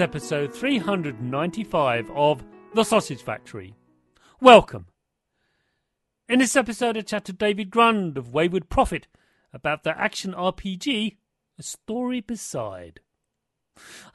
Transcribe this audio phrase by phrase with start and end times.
[0.00, 2.42] Is episode 395 of
[2.74, 3.74] The Sausage Factory.
[4.40, 4.86] Welcome.
[6.26, 9.08] In this episode, I chat to David Grund of Wayward Prophet
[9.52, 11.18] about the action RPG,
[11.58, 13.00] A Story Beside.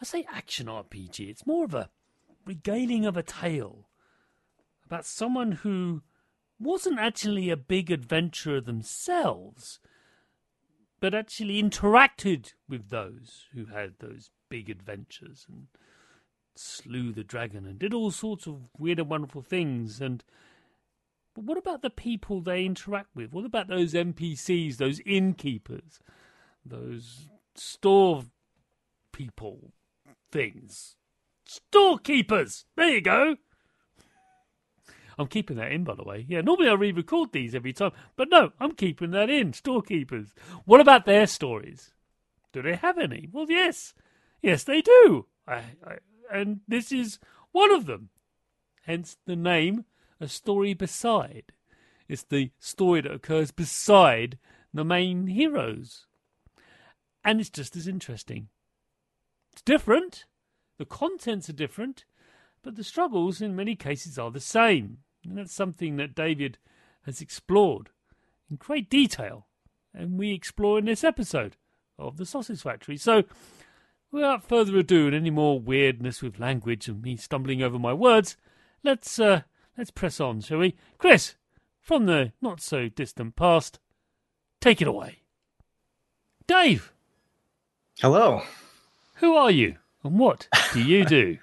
[0.01, 1.91] I say action RPG, it's more of a
[2.47, 3.87] regaling of a tale
[4.87, 6.01] about someone who
[6.59, 9.79] wasn't actually a big adventurer themselves,
[10.99, 15.67] but actually interacted with those who had those big adventures and
[16.55, 20.01] slew the dragon and did all sorts of weird and wonderful things.
[20.01, 20.23] And
[21.33, 23.33] but what about the people they interact with?
[23.33, 25.99] What about those NPCs, those innkeepers,
[26.65, 28.23] those store
[29.11, 29.73] people
[30.31, 30.95] things?
[31.45, 32.65] Storekeepers!
[32.75, 33.35] There you go!
[35.17, 36.25] I'm keeping that in, by the way.
[36.27, 39.53] Yeah, normally I re-record these every time, but no, I'm keeping that in.
[39.53, 40.33] Storekeepers.
[40.65, 41.93] What about their stories?
[42.51, 43.29] Do they have any?
[43.31, 43.93] Well, yes.
[44.45, 45.25] Yes, they do.
[45.47, 45.97] I, I,
[46.31, 47.17] and this is
[47.51, 48.09] one of them.
[48.83, 49.85] Hence the name,
[50.21, 51.45] A Story Beside.
[52.07, 54.37] It's the story that occurs beside
[54.71, 56.05] the main heroes.
[57.23, 58.49] And it's just as interesting.
[59.51, 60.25] It's different.
[60.77, 62.05] The contents are different,
[62.61, 64.99] but the struggles in many cases are the same.
[65.25, 66.59] And that's something that David
[67.07, 67.89] has explored
[68.47, 69.47] in great detail.
[69.91, 71.55] And we explore in this episode
[71.97, 72.97] of The Sausage Factory.
[72.97, 73.23] So
[74.15, 78.37] Without further ado and any more weirdness with language and me stumbling over my words,
[78.81, 79.41] let's uh,
[79.77, 80.77] let's press on, shall we?
[80.97, 81.35] Chris,
[81.81, 83.77] from the not so distant past,
[84.61, 85.17] take it away.
[86.47, 86.93] Dave.
[87.99, 88.43] Hello.
[89.15, 91.37] Who are you and what do you do?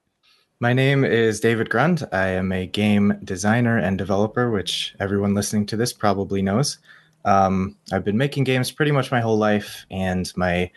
[0.60, 2.08] My name is David Grund.
[2.10, 6.78] I am a game designer and developer, which everyone listening to this probably knows.
[7.26, 10.70] Um, I've been making games pretty much my whole life, and my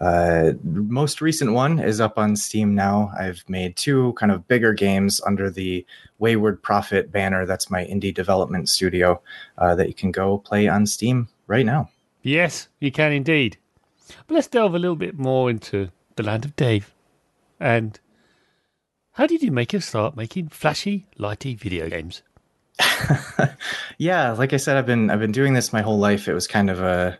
[0.00, 3.12] uh, most recent one is up on Steam now.
[3.18, 5.84] I've made two kind of bigger games under the
[6.18, 7.44] Wayward Prophet banner.
[7.44, 9.20] That's my indie development studio
[9.58, 11.90] uh, that you can go play on Steam right now.
[12.22, 13.58] Yes, you can indeed.
[14.26, 16.94] But let's delve a little bit more into the land of Dave.
[17.58, 18.00] And
[19.12, 22.22] how did you make a start making flashy, lighty video games?
[23.98, 26.26] yeah, like I said, I've been I've been doing this my whole life.
[26.26, 27.18] It was kind of a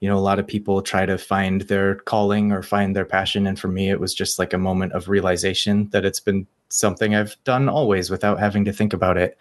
[0.00, 3.46] you know a lot of people try to find their calling or find their passion.
[3.46, 7.14] And for me it was just like a moment of realization that it's been something
[7.14, 9.36] i've done always without having to think about it.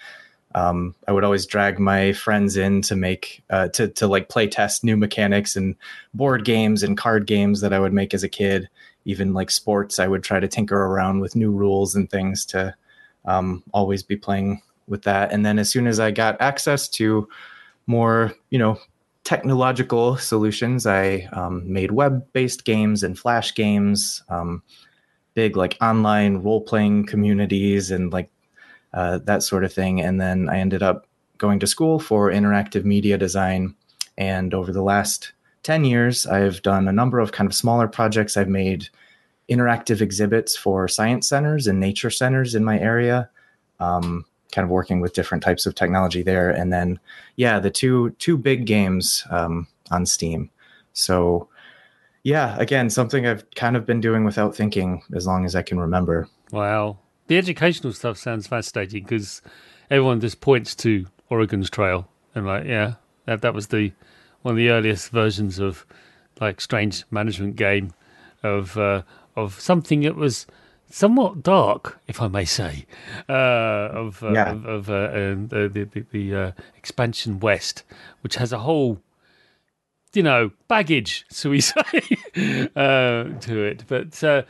[0.56, 4.48] Um, i would always drag my friends in to make uh, to, to like play
[4.48, 5.76] test new mechanics and
[6.14, 8.70] board games and card games that i would make as a kid.
[9.06, 12.74] Even like sports i would try to tinker around with new rules and things to
[13.26, 15.34] um, always be playing with that.
[15.34, 17.28] And then as soon as i got access to
[17.88, 18.80] more you know
[19.28, 20.88] technological solutions.
[20.88, 24.64] I um, made web based games and Flash games, um,
[25.34, 28.30] big like online role playing communities and like
[28.94, 30.00] uh, that sort of thing.
[30.00, 31.08] And then I ended up
[31.38, 33.76] going to school for interactive media design.
[34.18, 35.34] And over the last
[35.64, 38.38] 10 years, I've done a number of kind of smaller projects.
[38.38, 38.88] I've made
[39.50, 43.30] interactive exhibits for science centers and nature centers in my area.
[43.82, 46.50] Um, kind of working with different types of technology there.
[46.50, 47.00] And then,
[47.36, 50.50] yeah, the two two big games um, on Steam.
[50.94, 51.48] So,
[52.24, 55.80] yeah, again, something I've kind of been doing without thinking as long as I can
[55.80, 56.28] remember.
[56.52, 56.98] Wow,
[57.28, 59.42] the educational stuff sounds fascinating because
[59.90, 62.96] everyone just points to Oregon's Trail and like, yeah,
[63.26, 63.92] that that was the
[64.42, 65.86] one of the earliest versions of
[66.40, 67.94] like strange management game
[68.44, 69.02] of uh,
[69.36, 70.48] of something that was
[70.90, 72.86] somewhat dark, if I may say,
[73.30, 74.52] uh, of uh, Yeah.
[74.52, 77.84] of, of uh, um, the the, the, the uh, expansion west,
[78.22, 79.00] which has a whole,
[80.14, 81.82] you know, baggage, so we say,
[82.76, 83.84] uh, to it.
[83.88, 84.44] But uh,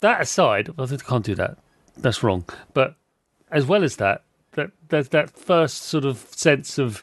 [0.00, 1.58] that aside, think I can't do that.
[1.96, 2.44] That's wrong.
[2.72, 2.96] But
[3.50, 4.22] as well as that,
[4.52, 7.02] that there's that first sort of sense of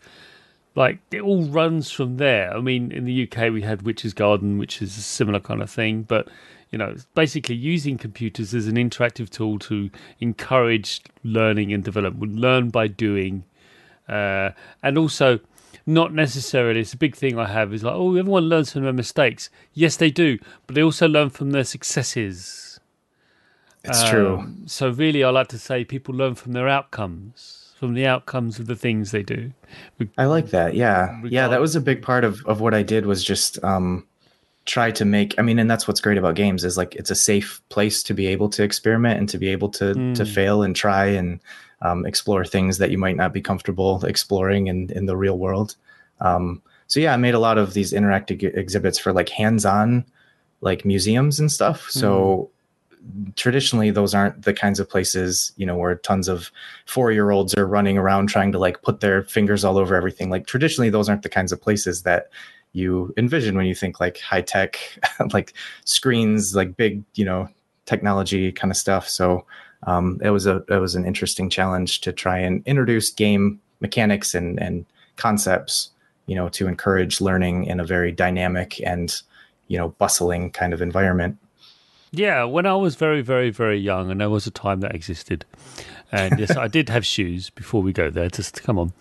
[0.75, 2.55] like it all runs from there.
[2.55, 5.69] I mean, in the UK we had Witch's Garden, which is a similar kind of
[5.69, 6.27] thing, but
[6.71, 9.89] you know, basically using computers as an interactive tool to
[10.19, 12.35] encourage learning and development.
[12.35, 13.43] Learn by doing,
[14.07, 14.51] uh,
[14.81, 15.39] and also
[15.85, 16.79] not necessarily.
[16.79, 19.49] It's a big thing I have is like, oh, everyone learns from their mistakes.
[19.73, 22.79] Yes, they do, but they also learn from their successes.
[23.83, 24.37] It's true.
[24.37, 28.59] Um, So really, I like to say people learn from their outcomes, from the outcomes
[28.59, 29.51] of the things they do.
[30.15, 30.75] I like that.
[30.75, 31.19] Yeah.
[31.25, 34.05] Yeah, that was a big part of, of what I did was just um
[34.65, 37.15] try to make I mean, and that's what's great about games is like it's a
[37.15, 40.33] safe place to be able to experiment and to be able to to Mm.
[40.35, 41.39] fail and try and
[41.81, 45.75] um, explore things that you might not be comfortable exploring in, in the real world.
[46.19, 50.05] Um, so yeah, I made a lot of these interactive exhibits for like hands-on
[50.61, 51.89] like museums and stuff.
[51.89, 52.51] So
[53.35, 56.51] traditionally those aren't the kinds of places you know where tons of
[56.85, 60.29] four year olds are running around trying to like put their fingers all over everything.
[60.29, 62.29] Like traditionally those aren't the kinds of places that
[62.73, 64.77] you envision when you think like high tech
[65.33, 65.53] like
[65.85, 67.49] screens like big you know
[67.85, 69.07] technology kind of stuff.
[69.07, 69.45] So
[69.83, 74.35] um, it was a it was an interesting challenge to try and introduce game mechanics
[74.35, 74.85] and and
[75.17, 75.89] concepts
[76.27, 79.21] you know to encourage learning in a very dynamic and
[79.67, 81.37] you know bustling kind of environment
[82.13, 85.45] Yeah, when I was very, very, very young, and there was a time that existed,
[86.11, 87.49] and yes, I did have shoes.
[87.49, 88.93] Before we go there, just come on.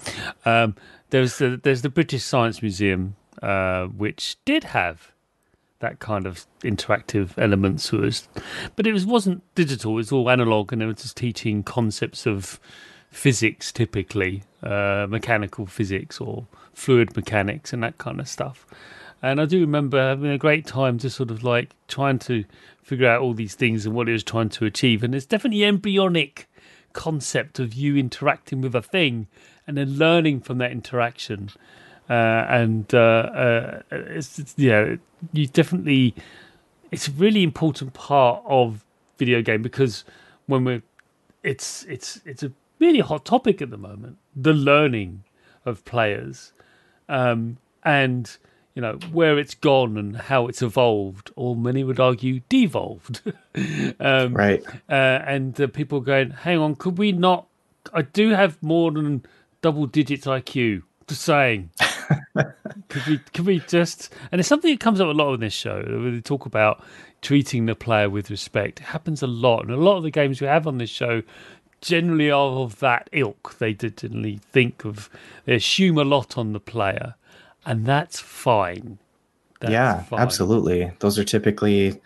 [0.44, 0.76] Um,
[1.10, 5.10] there's the there's the British Science Museum, uh, which did have
[5.80, 8.28] that kind of interactive elements it,
[8.76, 9.92] but it was wasn't digital.
[9.92, 12.60] It was all analog, and it was just teaching concepts of
[13.10, 18.66] physics, typically uh, mechanical physics or fluid mechanics and that kind of stuff.
[19.22, 22.44] And I do remember having a great time just sort of like trying to
[22.82, 25.02] figure out all these things and what it was trying to achieve.
[25.02, 26.48] And it's definitely embryonic
[26.92, 29.28] concept of you interacting with a thing
[29.66, 31.50] and then learning from that interaction.
[32.08, 34.96] Uh, and uh, uh, it's, it's yeah,
[35.32, 36.14] you definitely
[36.90, 38.84] it's a really important part of
[39.16, 40.04] video game because
[40.46, 40.82] when we're
[41.42, 45.22] it's it's it's a really hot topic at the moment the learning
[45.64, 46.52] of players
[47.08, 48.38] um, and
[48.74, 53.22] you know where it's gone and how it's evolved or many would argue devolved.
[53.98, 54.62] Um, right.
[54.88, 57.48] uh, and uh, people going hang on could we not
[57.92, 59.24] i do have more than
[59.60, 61.70] double digits iq just saying.
[62.88, 65.52] Could we could we just and it's something that comes up a lot on this
[65.52, 66.82] show they talk about
[67.22, 68.80] treating the player with respect.
[68.80, 71.22] It happens a lot and a lot of the games we have on this show
[71.80, 73.56] generally are of that ilk.
[73.58, 75.10] They generally think of
[75.44, 77.14] they assume a lot on the player
[77.66, 78.98] and that's fine.
[79.60, 80.20] That's yeah fine.
[80.20, 80.90] absolutely.
[81.00, 82.00] Those are typically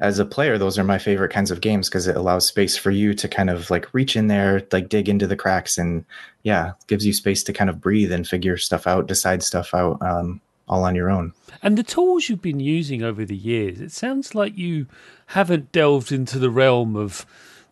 [0.00, 2.92] as a player those are my favorite kinds of games because it allows space for
[2.92, 6.04] you to kind of like reach in there like dig into the cracks and
[6.44, 10.00] yeah gives you space to kind of breathe and figure stuff out decide stuff out
[10.00, 11.32] um, all on your own.
[11.62, 14.86] And the tools you've been using over the years, it sounds like you
[15.26, 17.26] haven't delved into the realm of,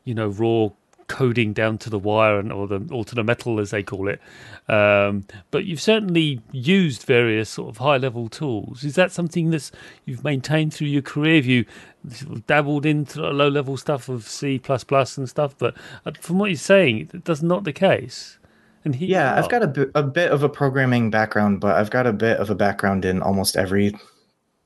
[0.05, 0.71] you know, raw
[1.08, 4.08] coding down to the wire and or the or to the metal as they call
[4.08, 4.20] it.
[4.69, 8.85] Um, but you've certainly used various sort of high level tools.
[8.85, 9.73] Is that something that's
[10.04, 11.37] you've maintained through your career?
[11.37, 11.64] Have you
[12.11, 15.57] sort of dabbled into low level stuff of C and stuff?
[15.59, 18.38] But uh, from what you're saying, that's not the case.
[18.85, 21.90] And here yeah i've got a, bit- a bit of a programming background but i've
[21.90, 23.92] got a bit of a background in almost every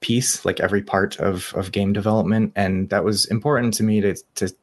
[0.00, 4.14] piece like every part of of game development and that was important to me to
[4.35, 4.55] to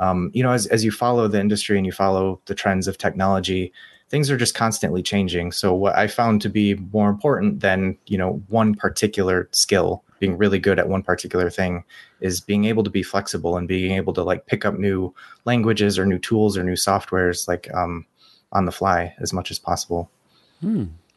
[0.00, 2.98] um, you know as, as you follow the industry and you follow the trends of
[2.98, 3.72] technology
[4.08, 8.18] things are just constantly changing so what i found to be more important than you
[8.18, 11.84] know one particular skill being really good at one particular thing
[12.20, 15.12] is being able to be flexible and being able to like pick up new
[15.44, 18.06] languages or new tools or new softwares like um,
[18.52, 20.10] on the fly as much as possible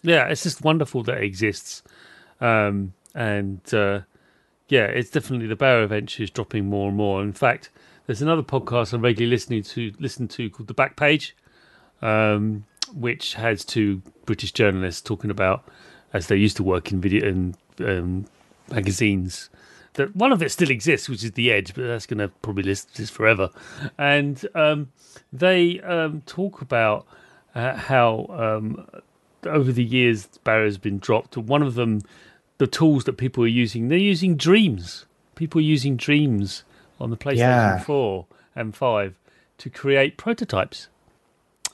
[0.01, 1.83] yeah, it's just wonderful that it exists.
[2.39, 4.01] Um, and uh,
[4.69, 7.21] yeah, it's definitely the entry is dropping more and more.
[7.21, 7.69] In fact,
[8.09, 11.35] there's another podcast I'm regularly listening to listen to called The Back Page,
[12.01, 15.63] um, which has two British journalists talking about
[16.11, 18.25] as they used to work in video and um,
[18.71, 19.51] magazines.
[19.93, 22.63] That one of it still exists, which is The Edge, but that's going to probably
[22.63, 23.51] list this forever.
[23.99, 24.91] And um,
[25.31, 27.05] they um, talk about
[27.53, 28.87] uh, how um,
[29.45, 31.37] over the years barriers have been dropped.
[31.37, 32.01] One of them,
[32.57, 35.05] the tools that people are using, they're using dreams.
[35.35, 36.63] People are using dreams
[36.99, 37.79] on the PlayStation Yeah.
[37.79, 38.25] 4
[38.55, 39.15] and 5
[39.59, 40.87] to create prototypes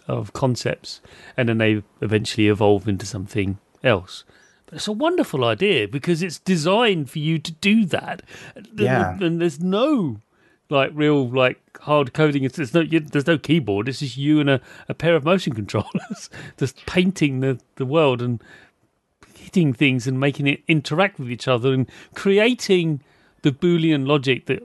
[0.08, 1.01] of concepts,
[1.36, 4.24] and then they eventually evolve into something else.
[4.65, 8.22] But it's a wonderful idea because it's designed for you to do that.
[8.75, 9.17] Yeah.
[9.20, 10.20] and there's no
[10.70, 12.44] like real like hard coding.
[12.44, 13.88] It's- There's no you, there's no keyboard.
[13.88, 18.22] It's just you and a, a pair of motion controllers just painting the, the world
[18.24, 18.41] and
[19.36, 23.01] hitting things and making it interact with each other and creating
[23.44, 24.63] the Boolean logic that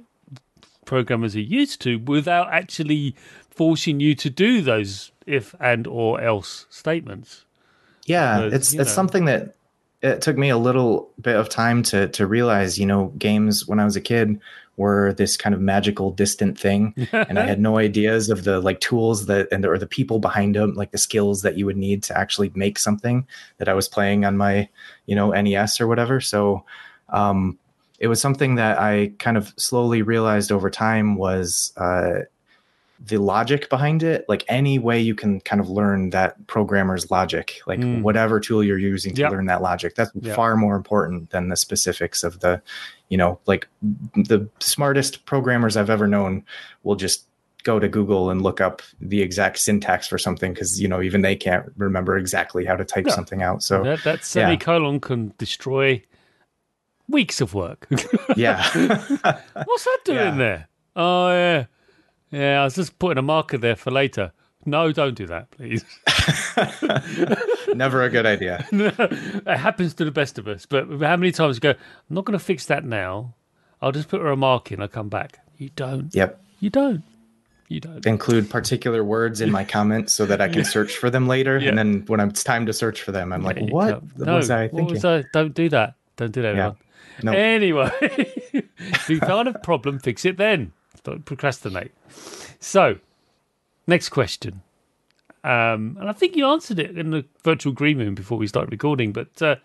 [0.90, 3.14] programmers are used to without actually
[3.48, 7.44] forcing you to do those if and or else statements.
[8.06, 8.94] Yeah, Because, it's it's know.
[9.00, 9.54] something that
[10.02, 12.76] it took me a little bit of time to to realize.
[12.76, 14.40] You know, games when I was a kid
[14.76, 18.80] were this kind of magical, distant thing, and I had no ideas of the like
[18.80, 22.02] tools that and or the people behind them, like the skills that you would need
[22.04, 23.28] to actually make something
[23.58, 24.68] that I was playing on my
[25.06, 26.20] you know NES or whatever.
[26.20, 26.64] So.
[27.10, 27.58] Um,
[28.00, 32.20] it was something that I kind of slowly realized over time was uh,
[33.06, 34.24] the logic behind it.
[34.28, 38.02] Like any way you can kind of learn that programmer's logic, like Mm.
[38.02, 39.30] whatever tool you're using to Yep.
[39.32, 40.34] learn that logic, that's Yep.
[40.34, 42.60] far more important than the specifics of the,
[43.10, 43.68] you know, like
[44.14, 46.42] the smartest programmers I've ever known
[46.82, 47.24] will just
[47.64, 51.20] go to Google and look up the exact syntax for something because you know even
[51.20, 53.14] they can't remember exactly how to type Yeah.
[53.14, 53.62] something out.
[53.62, 56.02] So that, that semicolon can destroy
[57.10, 57.86] weeks of work.
[58.36, 58.62] yeah,
[59.64, 60.36] What's that doing Yeah.
[60.36, 60.68] there?
[60.96, 61.64] Oh yeah,
[62.30, 62.60] yeah.
[62.60, 64.32] I was just putting a marker there for later.
[64.66, 65.84] No, don't do that, please.
[67.74, 68.66] never a good idea.
[68.72, 70.66] it happens to the best of us.
[70.66, 71.70] But how many times you go?
[71.70, 71.76] I'm
[72.10, 73.34] not going to fix that now.
[73.80, 74.82] I'll just put a remark in.
[74.82, 75.38] I'll come back.
[75.56, 76.14] You don't.
[76.14, 76.42] Yep.
[76.60, 77.02] You don't.
[77.68, 78.04] You don't.
[78.04, 81.56] include particular words in my comments so that I can search for them later.
[81.58, 81.68] Yeah.
[81.68, 84.66] And then when it's time to search for them, I'm like, what can't- was I
[84.68, 84.94] thinking?
[84.96, 85.94] was I- Don't do that.
[86.16, 86.56] Don't do that.
[86.56, 86.72] Yeah.
[87.28, 90.72] Anyway, if you find a problem, fix it then.
[91.02, 91.92] Don't procrastinate.
[92.60, 92.98] So,
[93.86, 94.62] next question.
[95.42, 98.70] Um, and I think you answered it in the virtual green room before we started
[98.70, 99.12] recording.
[99.12, 99.56] But uh,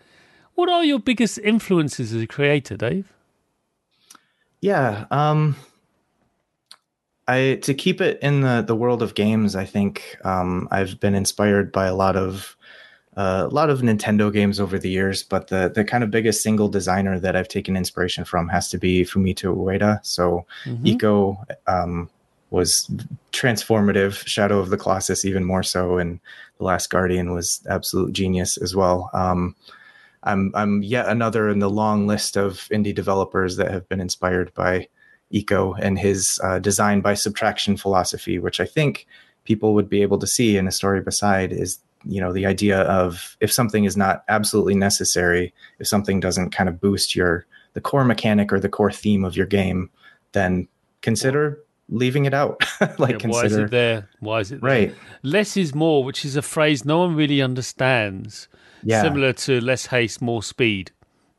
[0.55, 3.11] what are your biggest influences as a creator, Dave?
[4.61, 5.05] Yeah.
[5.11, 5.57] Um,
[7.27, 11.15] I to keep it in the the world of games, I think um, I've been
[11.15, 12.55] inspired by a lot of
[13.17, 16.43] uh, a lot of Nintendo games over the years, but the the kind of biggest
[16.43, 19.99] single designer that I've taken inspiration from has to be Fumito Ueda.
[20.05, 20.97] So Mhm.
[20.97, 22.09] Ico um,
[22.49, 22.89] was
[23.31, 24.25] transformative.
[24.27, 26.19] Shadow of the Colossus even more so, and
[26.57, 29.09] The Last Guardian was absolute genius as well.
[29.13, 29.55] Um,
[30.23, 34.53] I'm I'm yet another in the long list of indie developers that have been inspired
[34.53, 34.87] by
[35.33, 39.07] Ico and his uh, design by subtraction philosophy, which I think
[39.43, 42.81] people would be able to see in a story beside is you know the idea
[42.81, 47.81] of if something is not absolutely necessary, if something doesn't kind of boost your the
[47.81, 49.89] core mechanic or the core theme of your game,
[50.31, 50.67] then
[51.01, 51.59] consider
[51.89, 52.61] leaving it out.
[52.97, 54.09] like Yeah, why is consider it there?
[54.19, 54.69] Why is it there?
[54.69, 54.95] right.
[55.23, 58.47] Less is more, which is a phrase no one really understands.
[58.83, 59.01] Yeah.
[59.01, 60.91] Similar to less haste, more speed.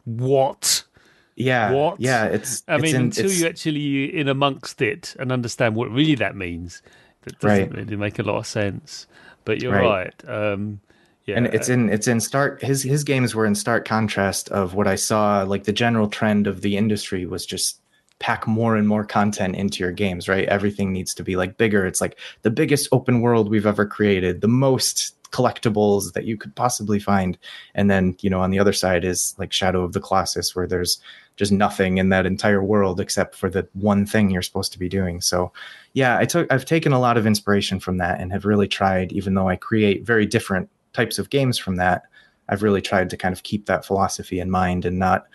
[0.05, 0.85] What?
[1.37, 1.73] Yeah.
[1.73, 2.01] What?
[2.01, 2.27] Yeah.
[2.27, 2.63] It's.
[2.69, 6.37] I it's mean, in, until you actually in amongst it and understand what really that
[6.37, 6.83] means,
[7.23, 7.77] that doesn't Right.
[7.77, 9.07] really make a lot of sense.
[9.47, 10.13] But you're right.
[10.23, 10.29] Right.
[10.29, 10.81] Um,
[11.25, 14.75] yeah, and it's in it's in stark his his games were in stark contrast of
[14.75, 17.81] what I saw like the general trend of the industry was just
[18.21, 21.85] pack more and more content into your games right everything needs to be like bigger
[21.85, 26.55] it's like the biggest open world we've ever created the most collectibles that you could
[26.55, 27.39] possibly find.
[27.75, 30.67] And then you know on the other side is like shadow of the colossus where
[30.67, 31.01] there's
[31.37, 34.89] just nothing in that entire world except for the one thing you're supposed to be
[34.89, 35.21] doing.
[35.21, 35.53] So
[35.93, 39.13] yeah i took i've taken a lot of inspiration from that and have really tried
[39.13, 42.03] even though i create very different types of games from that
[42.51, 45.27] i've really tried to kind of keep that philosophy in mind and not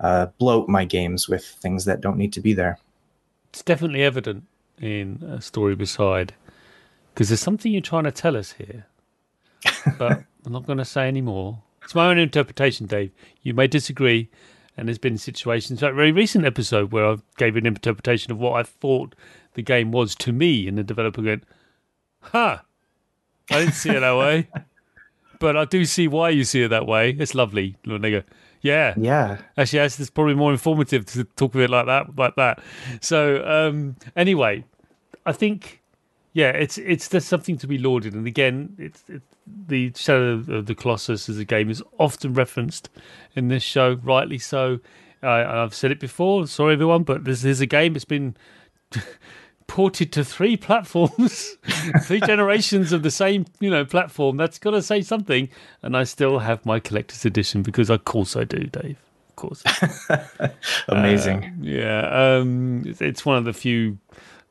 [0.00, 2.78] uh, bloat my games with things that don't need to be there.
[3.50, 4.44] It's definitely evident
[4.80, 6.34] in a story beside.
[7.12, 8.86] Because there's something you're trying to tell us here,
[9.98, 11.62] but I'm not going to say any more.
[11.82, 13.12] It's my own interpretation, Dave.
[13.42, 14.30] You may disagree,
[14.76, 18.38] and there's been situations, like a very recent episode, where I gave an interpretation of
[18.38, 19.14] what I thought
[19.54, 21.44] the game was to me, and the developer went,
[22.20, 22.58] "Huh,
[23.50, 24.48] I didn't see it that way."
[25.40, 27.10] But I do see why you see it that way.
[27.10, 27.76] It's lovely.
[27.84, 28.22] And they go,
[28.64, 32.62] yeah, yeah Actually, it's probably more informative to talk of it like that, like that.
[33.02, 34.64] So, um, anyway,
[35.26, 35.82] I think,
[36.34, 38.12] yeah, it's it's there's something to be lauded.
[38.12, 42.90] And again, it's, it's the Shadow of the Colossus as a game is often referenced
[43.36, 44.80] in this show, rightly so.
[45.22, 46.46] Uh, I've said it before.
[46.48, 47.94] Sorry, everyone, but this is a game.
[47.94, 48.36] It's been
[49.68, 51.56] ported to three platforms,
[52.02, 54.36] three generations of the same, you know, platform.
[54.36, 55.48] That's got to say something.
[55.82, 58.98] And I still have my collector's edition because, of course, I do, Dave.
[59.30, 59.62] Of course.
[60.88, 61.44] Amazing.
[61.44, 63.98] Uh, yeah, um, it's one of the few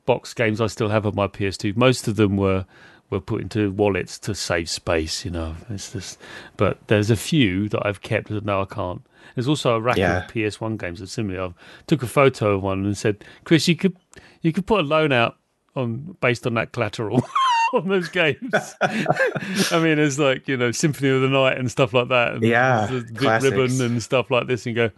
[0.06, 1.76] box games I still have on my PS2.
[1.76, 2.66] Most of them were
[3.10, 5.24] were put into wallets to save space.
[5.24, 6.18] You know, it's just.
[6.56, 9.02] But there's a few that I've kept that now I can't.
[9.34, 10.24] There's also a rack Yeah.
[10.24, 11.52] of PS1 games that similarly.
[11.54, 13.96] I took a photo of one and said, "Chris, you could
[14.42, 15.36] you could put a loan out
[15.76, 17.22] on based on that collateral."
[17.72, 21.92] On those games, I mean, it's like you know, Symphony of the Night and stuff
[21.92, 22.34] like that.
[22.34, 22.88] And Yeah.
[22.88, 24.90] Ribbon and stuff like this, and go,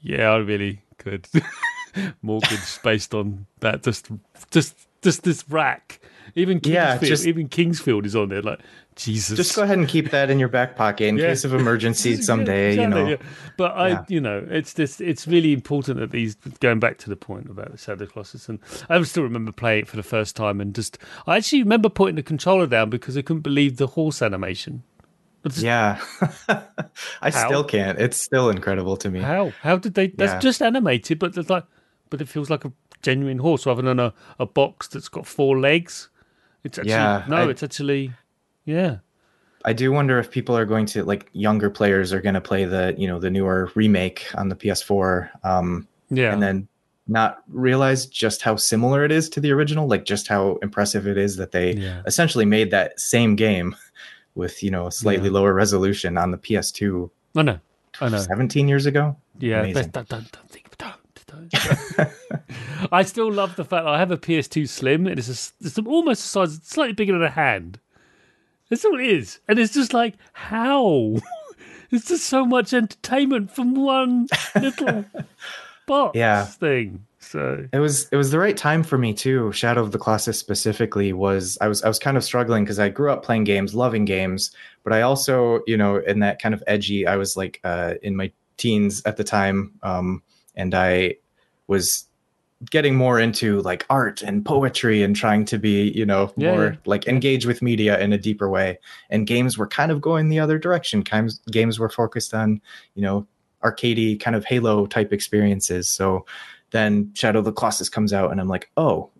[0.00, 1.28] yeah, I really could
[2.22, 3.82] mortgage based on that.
[3.82, 4.10] Just,
[4.50, 6.00] just, just this rack.
[6.36, 8.42] Even King's Field, Yeah, just- even King's Field is on there.
[8.42, 8.60] Like
[8.96, 11.26] Jesus, Just go ahead and keep that in your back pocket in Yeah.
[11.28, 12.80] case of emergency someday.
[12.80, 13.16] You know, yeah.
[13.56, 17.16] But I, you know, it's just it's really important that these going back to the
[17.16, 18.58] point about the Shadow Colossus, and
[18.88, 20.96] I still remember playing it for the first time, and just
[21.26, 24.82] I actually remember putting the controller down because I couldn't believe the horse animation.
[25.56, 26.00] yeah.
[26.48, 27.46] I How?
[27.48, 27.98] still can't.
[28.00, 29.20] It's still incredible to me.
[29.20, 29.52] How?
[29.60, 30.06] How did they?
[30.08, 30.38] That's Yeah.
[30.40, 31.64] just animated, but it's like,
[32.14, 35.58] but it feels like a genuine horse rather than a, a box that's got four
[35.58, 36.08] legs.
[36.62, 38.12] It's actually Yeah, no, I- it's actually
[38.64, 38.98] yeah.
[39.66, 42.64] I do wonder if people are going to like younger players are going to play
[42.66, 46.68] the you know the newer remake on the PS4, um, Yeah, and then
[47.08, 51.18] not realize just how similar it is to the original, like just how impressive it
[51.18, 52.02] is that they Yeah.
[52.06, 53.74] essentially made that same game
[54.34, 55.34] with you know a slightly Yeah.
[55.34, 57.58] lower resolution on the PS2 I know,
[58.00, 58.18] I know.
[58.18, 59.16] 17 years ago.
[59.38, 61.23] Yeah, best, don't, don't, don't think, don't, don't.
[62.92, 65.06] I still love the fact that I have a PS2 Slim.
[65.06, 65.28] It is
[65.60, 67.78] a, it's almost the size, slightly bigger than a hand.
[68.68, 71.16] That's all it is, and it's just like how.
[71.90, 74.26] It's just so much entertainment from one
[74.56, 75.04] little
[75.86, 76.44] box Yeah.
[76.44, 77.06] thing.
[77.20, 79.52] So It was it was the right time for me too.
[79.52, 82.88] Shadow of the Colossus specifically was I was I was kind of struggling because I
[82.88, 84.50] grew up playing games, loving games,
[84.82, 87.06] but I also you know in that kind of edgy.
[87.06, 90.20] I was like uh, in my teens at the time, um,
[90.56, 91.14] and I
[91.66, 92.04] was
[92.70, 96.64] getting more into like art and poetry and trying to be you know Yeah, more
[96.64, 96.76] yeah.
[96.86, 98.78] like engage with media in a deeper way.
[99.10, 101.00] And games were kind of going the other direction.
[101.00, 102.60] Games games were focused on
[102.94, 103.26] you know
[103.62, 105.88] arcadey kind of Halo type experiences.
[105.88, 106.26] So
[106.70, 109.10] then Shadow of the Colossus comes out, and I'm like, oh,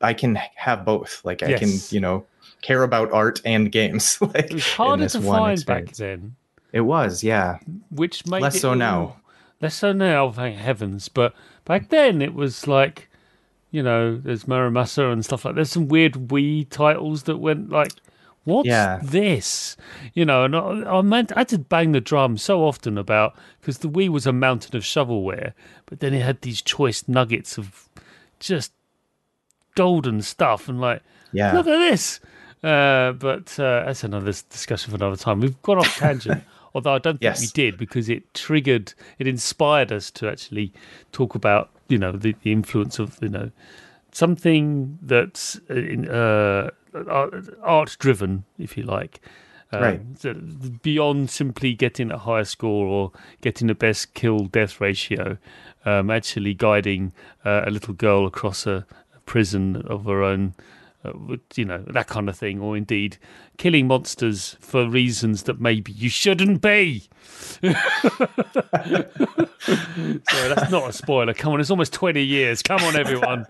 [0.00, 1.20] I can have both.
[1.24, 2.24] Like I can, you know,
[2.62, 4.18] care about art and games.
[4.20, 6.36] like it was harder to find back then,
[6.72, 7.58] It was, yeah,
[7.90, 9.16] which made Less so now.
[9.60, 11.08] Less so now, thank heavens.
[11.08, 11.34] But
[11.68, 13.08] back then, it was like,
[13.70, 15.54] you know, there's Muramasa and stuff like.
[15.54, 17.92] There's some weird Wii titles that went like,
[18.44, 18.98] "What's Yeah.
[19.02, 19.76] this?"
[20.14, 23.36] You know, and I, I meant I had to bang the drum so often about
[23.60, 25.52] because the Wii was a mountain of shovelware,
[25.86, 27.88] but then it had these choice nuggets of
[28.40, 28.72] just
[29.74, 31.02] golden stuff, and like,
[31.32, 32.20] yeah, look at this.
[32.62, 35.40] Uh, but uh, that's another discussion for another time.
[35.40, 36.42] We've gone off tangent,
[36.74, 37.40] although I don't think Yes.
[37.40, 40.72] we did because it triggered, it inspired us to actually
[41.12, 43.50] talk about, you know, the, the influence of, you know,
[44.12, 46.70] something that's uh, in, uh,
[47.62, 49.20] art driven, if you like.
[49.70, 50.00] Um, Right.
[50.18, 50.34] so
[50.82, 55.36] beyond simply getting a higher score or getting the best kill death ratio,
[55.84, 57.12] um, actually guiding
[57.44, 58.86] uh, a little girl across a,
[59.26, 60.54] prison of her own,
[61.54, 63.18] you know, that kind of thing, or indeed
[63.56, 67.08] killing monsters for reasons that maybe you shouldn't be.
[67.62, 67.72] so
[70.32, 71.34] that's not a spoiler.
[71.34, 72.62] Come on, it's almost 20 years.
[72.62, 73.46] Come on, everyone.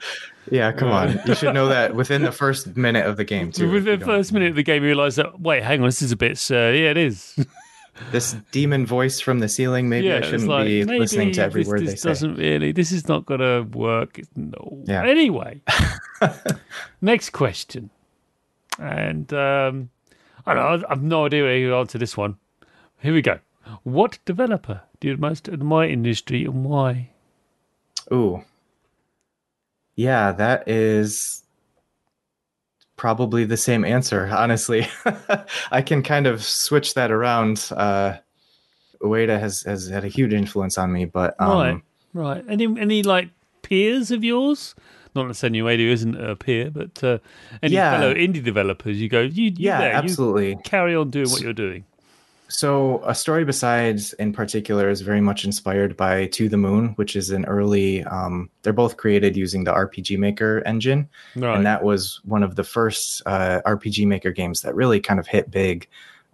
[0.50, 0.72] yeah.
[0.72, 3.70] Come on, you should know that within the first minute of the game too.
[3.70, 5.86] With if you the first minute of the game, you realise that, wait, hang on,
[5.86, 7.36] this is a bit, uh, yeah, it is.
[8.10, 11.62] this demon voice from the ceiling, maybe yeah, I shouldn't like, be listening to every
[11.62, 12.08] this, word this they say.
[12.08, 14.20] This doesn't really, this is not going to work.
[14.36, 14.82] No.
[14.84, 15.04] Yeah.
[15.04, 15.60] Anyway,
[17.00, 17.90] next question.
[18.78, 19.90] And um,
[20.46, 22.36] I don't know, I have no idea how you answer this one.
[23.00, 23.38] Here we go.
[23.82, 27.10] What developer do you most admire in industry and why?
[28.12, 28.44] Ooh.
[29.94, 31.42] Yeah, that is
[32.98, 34.86] probably the same answer, honestly.
[35.70, 37.70] I can kind of switch that around.
[37.74, 38.18] Uh
[39.00, 41.82] Ueda has, has had a huge influence on me, but um right,
[42.12, 42.44] right.
[42.48, 43.30] Any any like
[43.62, 44.74] peers of yours?
[45.14, 47.18] Not necessarily Ueda isn't a peer, but uh,
[47.62, 47.92] any Yeah.
[47.98, 49.00] fellow indie developers.
[49.00, 50.56] You go, you, yeah, there, absolutely.
[50.64, 51.84] carry on doing what you're doing.
[52.50, 57.14] So, A Story Besides, in particular, is very much inspired by To the Moon, which
[57.14, 58.02] is an early.
[58.04, 61.54] Um, they're both created using the RPG Maker engine, Right.
[61.56, 65.26] and that was one of the first uh, RPG Maker games that really kind of
[65.26, 65.86] hit big.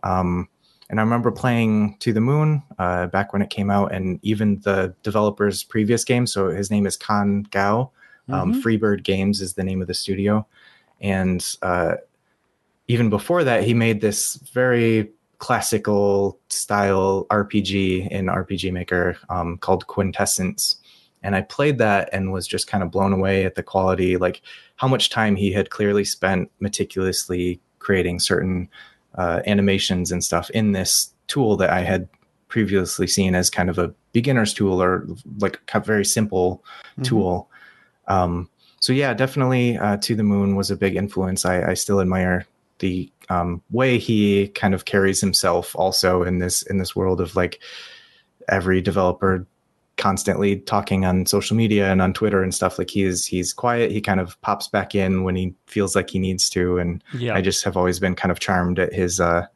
[0.05, 0.49] Um,
[0.89, 4.61] and I remember playing To the Moon uh, back when it came out, and even
[4.61, 6.29] the developer's previous game.
[6.29, 7.91] So his name is Kan Gao.
[8.29, 8.63] Um, Mhm.
[8.63, 10.47] Freebird Games is the name of the studio,
[11.01, 11.97] and uh,
[12.87, 15.11] even before that, he made this very
[15.45, 20.77] classical style RPG in RPG Maker um, called Quintessence.
[21.23, 24.41] And I played that and was just kind of blown away at the quality, like
[24.77, 28.71] how much time he had clearly spent meticulously creating certain
[29.17, 32.09] uh, animations and stuff in this tool that I had
[32.49, 35.07] previously seen as kind of a beginner's tool or
[35.41, 37.03] like a very simple mm-hmm.
[37.03, 37.51] tool.
[38.09, 38.49] Um,
[38.81, 41.45] so yeah, definitely uh, To the Moon was a big influence.
[41.45, 42.47] I, I still admire
[42.79, 47.37] the um, way he kind of carries himself also in this in this world of
[47.37, 47.61] like
[48.49, 49.47] every developer
[49.97, 52.79] constantly talking on social media and on Twitter and stuff.
[52.79, 53.91] Like he's he's quiet.
[53.91, 56.79] He kind of pops back in when he feels like he needs to.
[56.79, 57.35] And yeah.
[57.35, 59.47] I just have always been kind of charmed at his uh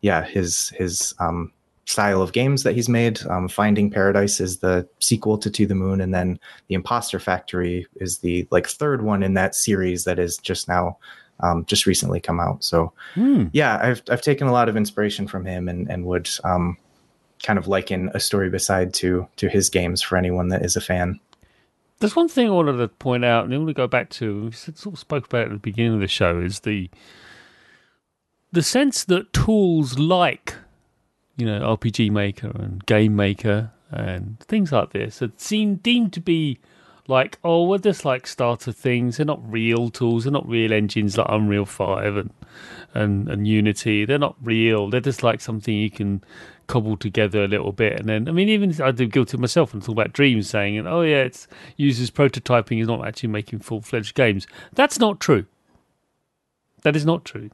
[0.00, 1.52] yeah, his his um
[1.86, 3.24] style of games that he's made.
[3.26, 7.86] Um, Finding Paradise is the sequel to To the Moon, and then The Impostor Factory
[7.96, 10.98] is the like third one in that series that is just now
[11.40, 12.64] um, just recently come out.
[12.64, 13.46] So hmm.
[13.52, 16.76] yeah, I've I've taken a lot of inspiration from him and and would um,
[17.42, 20.80] kind of liken a story beside to to his games for anyone that is a
[20.80, 21.20] fan.
[22.00, 24.46] There's one thing I wanted to point out, and I want to go back to.
[24.46, 26.90] We sort of spoke about at the beginning of the show is the
[28.52, 30.54] the sense that tools like
[31.36, 36.20] you know RPG Maker and Game Maker and things like this are seen deemed to
[36.20, 36.58] be
[37.06, 39.16] like, oh, we're just like starter things.
[39.16, 40.24] They're not real tools.
[40.24, 42.30] They're not real engines like Unreal Five and
[42.94, 44.04] and and Unity.
[44.04, 44.88] They're not real.
[44.88, 46.22] They're just like something you can
[46.66, 48.00] cobble together a little bit.
[48.00, 51.02] And then, I mean, even I do guilty myself and talk about Dreams, saying, "Oh
[51.02, 55.46] yeah, it's uses prototyping is not actually making full fledged games." That's not true.
[56.82, 57.50] That is not true.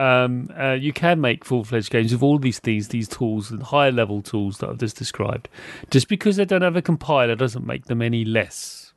[0.00, 3.62] Um, uh, you can make full fledged games with all these things, these tools, and
[3.62, 5.46] higher level tools that I've just described.
[5.90, 8.94] Just because they don't have a compiler doesn't make them any less,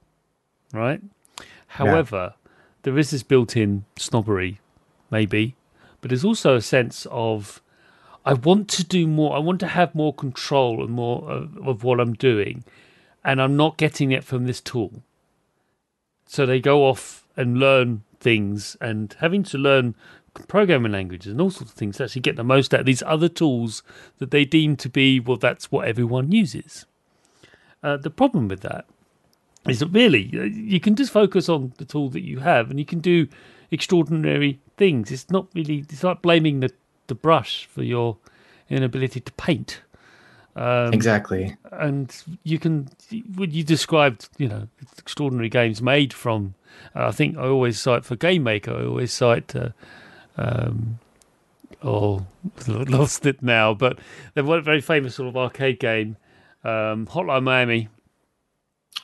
[0.71, 1.01] right?
[1.67, 2.49] However, yeah.
[2.83, 4.61] there is this built in snobbery,
[5.11, 5.57] maybe,
[5.99, 7.61] but there's also a sense of
[8.25, 11.83] I want to do more, I want to have more control and more of, of
[11.83, 12.63] what I'm doing,
[13.25, 15.03] and I'm not getting it from this tool.
[16.25, 19.95] So they go off and learn things and having to learn
[20.47, 23.03] programming languages and all sorts of things to actually get the most out of these
[23.03, 23.83] other tools
[24.19, 26.85] that they deem to be, well, that's what everyone uses.
[27.81, 28.85] Uh, the problem with that
[29.67, 32.79] is that really uh, you can just focus on the tool that you have and
[32.79, 33.27] you can do
[33.71, 35.11] extraordinary things.
[35.11, 36.71] It's not really, it's like blaming the,
[37.07, 38.17] the brush for your
[38.69, 39.81] inability to paint.
[40.55, 41.55] Um, exactly.
[41.71, 42.89] And you can,
[43.35, 44.67] when you described, you know,
[44.97, 46.53] extraordinary games made from,
[46.95, 49.69] uh, I think I always cite for Game Maker, I always cite uh,
[50.37, 50.99] um,
[51.83, 52.25] oh,
[52.67, 53.73] lost it now.
[53.73, 53.99] But
[54.33, 56.17] they've got a very famous sort of arcade game,
[56.63, 57.89] um, Hotline Miami.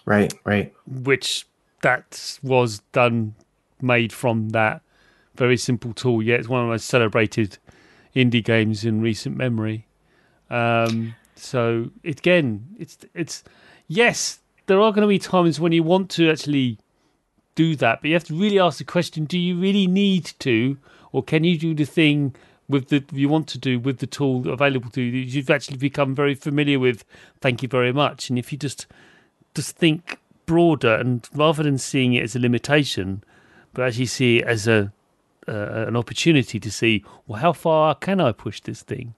[0.05, 0.73] Right, right.
[0.87, 1.45] Which
[1.81, 3.35] that was done,
[3.81, 4.81] made from that
[5.35, 6.21] very simple tool.
[6.21, 7.57] Yeah, it's one of the most celebrated
[8.15, 9.87] indie games in recent memory.
[10.49, 13.43] Um, so again, it's it's
[13.87, 16.77] yes, there are going to be times when you want to actually
[17.55, 20.77] do that, but you have to really ask the question: Do you really need to,
[21.11, 22.35] or can you do the thing
[22.67, 26.15] with the you want to do with the tool available to you you've actually become
[26.15, 27.03] very familiar with?
[27.41, 28.29] Thank you very much.
[28.29, 28.87] And if you just
[29.55, 33.23] just think broader and rather than seeing it as a limitation
[33.73, 34.91] but actually see it as a
[35.47, 39.13] uh, an opportunity to see well how far can i push this thing?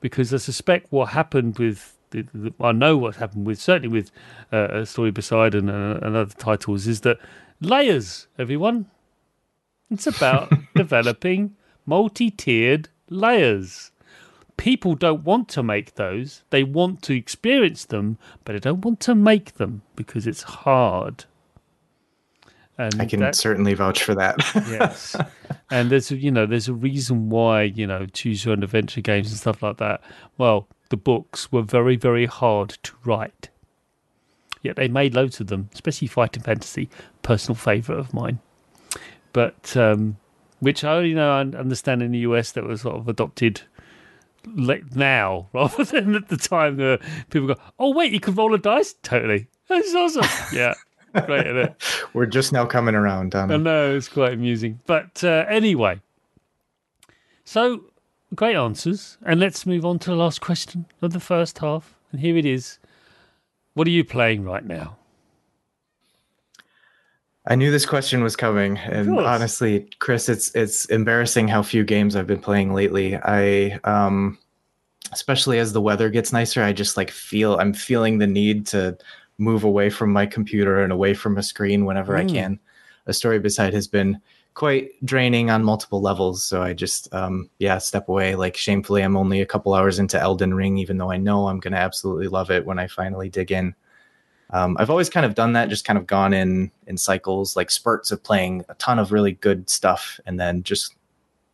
[0.00, 4.10] Because i suspect what happened with the, the, I know what happened with certainly with
[4.52, 7.18] uh, a story beside and, uh, and other titles is that
[7.60, 8.86] layers everyone
[9.90, 13.90] it's about developing multi tiered layers.
[14.56, 16.42] People don't want to make those.
[16.50, 21.24] They want to experience them, but they don't want to make them because it's hard.
[22.76, 24.36] And I can that, certainly vouch for that.
[24.54, 25.16] yes,
[25.70, 29.30] and there's you know there's a reason why you know choose your own adventure games
[29.30, 30.00] and stuff like that.
[30.38, 33.50] Well, the books were very very hard to write,
[34.62, 36.88] yet they made loads of them, especially Fighting Fantasy,
[37.22, 38.40] personal favourite of mine
[39.32, 40.16] but um,
[40.60, 43.62] which I only know and understand in the US that was sort of adopted
[44.46, 46.98] now rather than at the time the
[47.30, 48.94] people go, oh wait, you can roll a dice.
[49.02, 50.24] Totally, that's awesome.
[50.52, 50.74] yeah.
[51.26, 51.82] Great, isn't it?
[52.14, 53.34] We're just now coming around.
[53.34, 56.00] I know it's quite amusing, but uh, anyway.
[57.44, 57.84] So
[58.34, 61.96] great answers, and let's move on to the last question of the first half.
[62.12, 62.78] And here it is:
[63.74, 64.98] What are you playing right now?
[67.46, 72.14] I knew this question was coming, and honestly, Chris, it's it's embarrassing how few games
[72.14, 73.16] I've been playing lately.
[73.16, 74.38] I, um,
[75.12, 78.98] especially as the weather gets nicer, I just like feel I'm feeling the need to
[79.38, 82.20] move away from my computer and away from a screen whenever mm.
[82.20, 82.60] I can.
[83.06, 84.20] A story beside has been
[84.54, 86.44] quite draining on multiple levels.
[86.44, 88.34] So I just, um, yeah, step away.
[88.34, 91.60] Like shamefully, I'm only a couple hours into Elden Ring, even though I know I'm
[91.60, 93.74] going to absolutely love it when I finally dig in.
[94.52, 97.70] Um, I've always kind of done that, just kind of gone in in cycles, like
[97.70, 100.94] spurts of playing a ton of really good stuff, and then just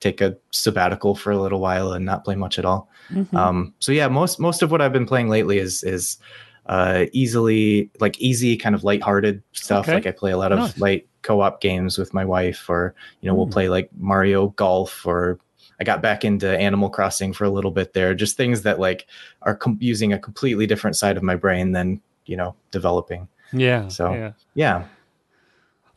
[0.01, 2.89] take a sabbatical for a little while and not play much at all.
[3.11, 3.37] Mm-hmm.
[3.37, 6.19] Um, so yeah, most most of what I've been playing lately is is
[6.67, 9.85] uh, easily like easy kind of lighthearted stuff.
[9.85, 9.95] Okay.
[9.95, 10.79] Like I play a lot of nice.
[10.79, 13.39] light co-op games with my wife, or you know, mm.
[13.39, 15.39] we'll play like Mario Golf, or
[15.81, 18.15] I got back into Animal Crossing for a little bit there.
[18.15, 19.07] Just things that like
[19.43, 23.29] are com- using a completely different side of my brain than you know developing.
[23.53, 23.89] Yeah.
[23.89, 24.33] So yeah.
[24.55, 24.85] yeah.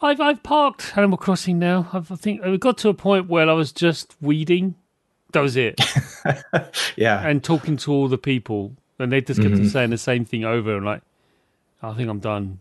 [0.01, 1.89] I've I've parked Animal Crossing now.
[1.91, 4.75] I've, I think it got to a point where I was just weeding.
[5.31, 5.79] That was it.
[6.95, 7.27] yeah.
[7.27, 9.67] And talking to all the people, and they just kept mm-hmm.
[9.67, 10.77] saying the same thing over.
[10.77, 11.01] And like,
[11.83, 12.59] I think I'm done.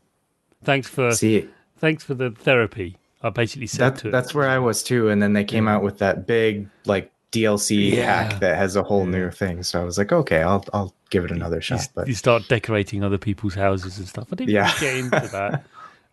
[0.65, 2.99] Thanks for See, thanks for the therapy.
[3.23, 5.09] I basically said that, That's where I was too.
[5.09, 8.05] And then they came out with that big like DLC yeah.
[8.05, 9.63] hack that has a whole new thing.
[9.63, 11.83] So I was like, okay, I'll I'll give it another shot.
[11.83, 14.29] You, but you start decorating other people's houses and stuff.
[14.33, 14.73] I didn't yeah.
[14.81, 15.65] get into that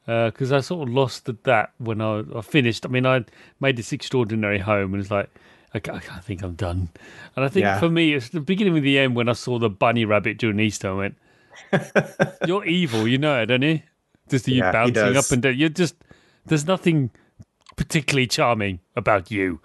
[0.06, 2.86] because uh, I sort of lost that when I, I, finished.
[2.86, 3.26] I mean, I
[3.60, 5.30] made this extraordinary home, and it's like,
[5.74, 5.80] I
[6.20, 6.90] think I'm done.
[7.36, 7.80] And I think yeah.
[7.80, 10.60] for me, it's the beginning with the end when I saw the bunny rabbit during
[10.60, 10.90] Easter.
[10.90, 11.18] I went,
[12.48, 13.82] "You're evil, you know it, don't you?"
[14.30, 15.58] Just you yeah, bouncing up and down.
[15.58, 15.96] You're just
[16.46, 17.12] there's nothing
[17.76, 19.60] particularly charming about you,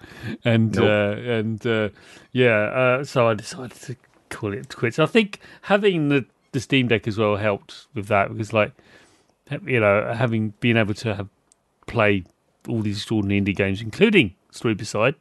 [0.45, 0.85] and nope.
[0.85, 1.89] uh, and uh,
[2.33, 3.97] yeah, uh, so I decided to
[4.29, 4.99] call it quits.
[4.99, 8.73] I think having the the Steam Deck as well helped with that because, like,
[9.65, 11.29] you know, having been able to have
[11.87, 12.25] play
[12.69, 14.35] all these extraordinary indie games, including
[14.77, 15.15] Beside,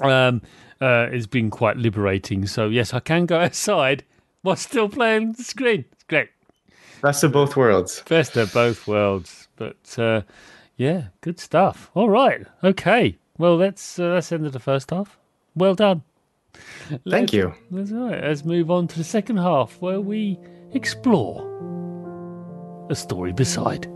[0.00, 0.42] um,
[0.80, 2.46] uh, has been quite liberating.
[2.46, 4.04] So yes, I can go outside
[4.42, 5.86] while still playing the screen.
[5.92, 6.28] It's great.
[7.02, 8.02] Best of both worlds.
[8.08, 9.48] Best of both worlds.
[9.56, 10.22] But uh,
[10.76, 11.90] yeah, good stuff.
[11.94, 12.46] All right.
[12.62, 13.18] Okay.
[13.38, 15.18] Well, that's uh, that's the end of the first half.
[15.54, 16.02] Well done.
[16.88, 17.54] Thank let's, you.
[17.70, 18.22] That's all right.
[18.22, 20.38] Let's move on to the second half where we
[20.72, 21.44] explore
[22.90, 23.86] a story beside.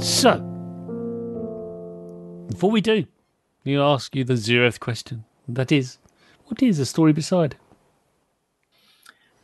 [0.00, 0.38] So,
[2.48, 3.06] before we do,
[3.64, 5.24] we ask you the zeroth question.
[5.48, 5.98] That is,
[6.46, 7.56] what is a story beside?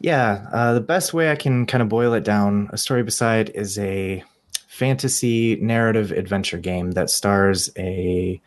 [0.00, 3.50] Yeah, uh, the best way I can kind of boil it down, a story beside
[3.50, 4.24] is a
[4.68, 8.40] fantasy narrative adventure game that stars a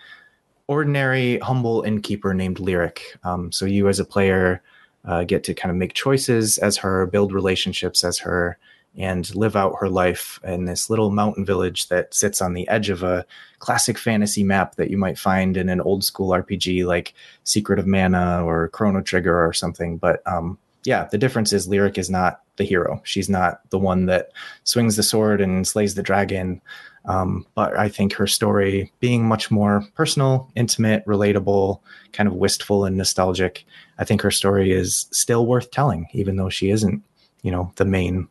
[0.68, 3.18] ordinary humble innkeeper named Lyric.
[3.24, 4.62] Um, so you as a player
[5.06, 8.58] uh, get to kind of make choices as her, build relationships as her,
[8.98, 12.90] and live out her life in this little mountain village that sits on the edge
[12.90, 13.26] of a
[13.60, 17.88] classic fantasy map that you might find in an old school RPG like Secret of
[17.88, 19.98] Mana or Chrono Trigger or something.
[19.98, 23.02] But um, yeah, the difference is Lyric is not the hero.
[23.04, 24.32] She's not the one that
[24.64, 26.62] swings the sword and slays the dragon.
[27.06, 31.80] Um, but I think her story being much more personal, intimate, relatable,
[32.14, 33.66] kind of wistful and nostalgic,
[34.00, 37.04] I think her story is still worth telling, even though she isn't,
[37.44, 38.28] you know, the main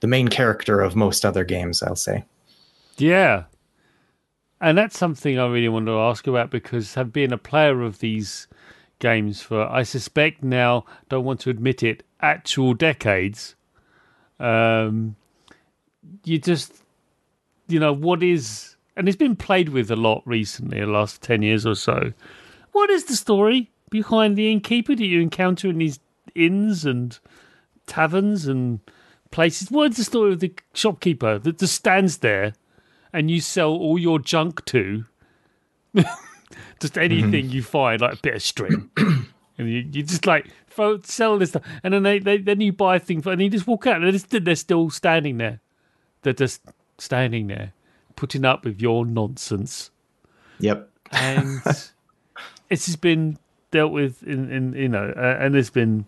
[0.00, 2.24] the main character of most other games, I'll say.
[2.96, 3.44] Yeah.
[4.60, 8.00] And that's something I really want to ask about because I've been a player of
[8.00, 8.46] these
[8.98, 13.54] games for I suspect now, don't want to admit it, actual decades.
[14.38, 15.16] Um
[16.24, 16.82] you just
[17.68, 21.42] you know, what is and it's been played with a lot recently, the last ten
[21.42, 22.12] years or so.
[22.72, 25.98] What is the story behind the innkeeper that you encounter in these
[26.34, 27.18] inns and
[27.86, 28.80] taverns and
[29.30, 29.70] places.
[29.70, 32.54] What's the story of the shopkeeper that just stands there
[33.12, 35.04] and you sell all your junk to?
[36.80, 37.52] just anything mm-hmm.
[37.52, 38.90] you find, like a bit of string.
[38.96, 41.62] and you, you just like throw, sell this stuff.
[41.82, 44.02] And then they, they then you buy a thing for, and you just walk out
[44.02, 45.60] and they're, they're still standing there.
[46.22, 46.62] They're just
[46.98, 47.72] standing there,
[48.16, 49.90] putting up with your nonsense.
[50.58, 50.88] Yep.
[51.12, 51.62] And
[52.70, 53.38] it's just been
[53.70, 56.04] dealt with in, in you know, uh, and there's been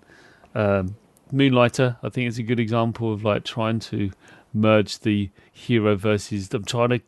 [0.54, 0.94] um,
[1.32, 4.10] Moonlighter, I think, is a good example of like trying to
[4.52, 6.52] merge the hero versus.
[6.52, 7.00] I'm trying to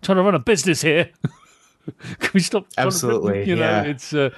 [0.00, 1.10] trying to run a business here.
[2.18, 2.70] Can we stop?
[2.70, 3.82] trying to Absolutely, you know, yeah.
[3.82, 4.30] it's uh,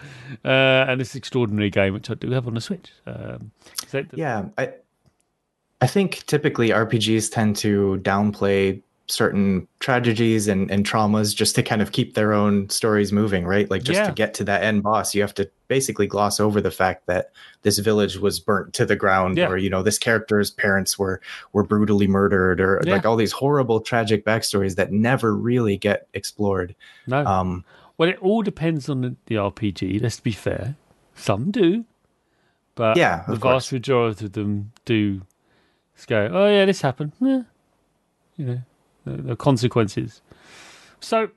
[0.44, 0.48] uh,
[0.88, 2.92] and this extraordinary game which I do have on the Switch.
[3.06, 3.50] Um,
[3.88, 4.72] so Yeah, I
[5.80, 11.82] I think typically RPGs tend to downplay certain tragedies and, and traumas just to kind
[11.82, 13.70] of keep their own stories moving, right?
[13.70, 14.06] Like just Yeah.
[14.06, 17.32] to get to that end boss, you have to basically gloss over the fact that
[17.62, 19.48] this village was burnt to the ground Yeah.
[19.48, 21.20] or you know this character's parents were
[21.52, 22.92] were brutally murdered or Yeah.
[22.92, 26.74] like all these horrible tragic backstories that never really get explored.
[27.06, 27.24] no.
[27.26, 27.64] Um
[27.98, 30.00] Well, it all depends on the, the RPG.
[30.00, 30.74] Let's be fair.
[31.14, 31.84] Some do,
[32.74, 33.72] but Yeah, the vast course.
[33.72, 35.20] majority of them do
[36.06, 37.42] go, "Oh yeah, this happened." Eh,
[38.38, 38.60] you know,
[39.04, 40.20] the, the consequences.
[41.00, 41.30] So,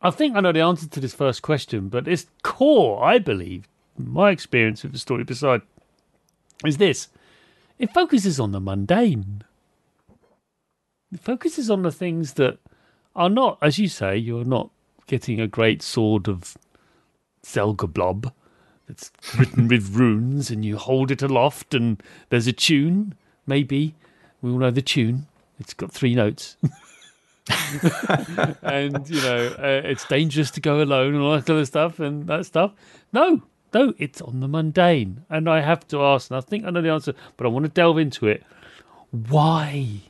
[0.00, 3.68] I think I know the answer to this first question, but its core, I believe,
[3.96, 5.62] my experience of the story beside,
[6.64, 7.08] is this:
[7.78, 9.42] it focuses on the mundane.
[11.12, 12.58] It focuses on the things that
[13.16, 14.70] are not, as you say, you're not
[15.06, 16.56] getting a great sword of
[17.42, 18.32] Zelgablob
[18.86, 23.14] that's written with runes and you hold it aloft and there's a tune,
[23.46, 23.94] maybe.
[24.40, 25.26] We all know the tune.
[25.58, 26.56] It's got three notes.
[28.62, 31.98] and, you know, uh, it's dangerous to go alone and all that kind of stuff
[31.98, 32.72] and that stuff.
[33.12, 33.42] No,
[33.74, 35.24] no, it's on the mundane.
[35.28, 37.64] And I have to ask, and I think I know the answer, but I want
[37.64, 38.44] to delve into it.
[39.10, 40.00] Why?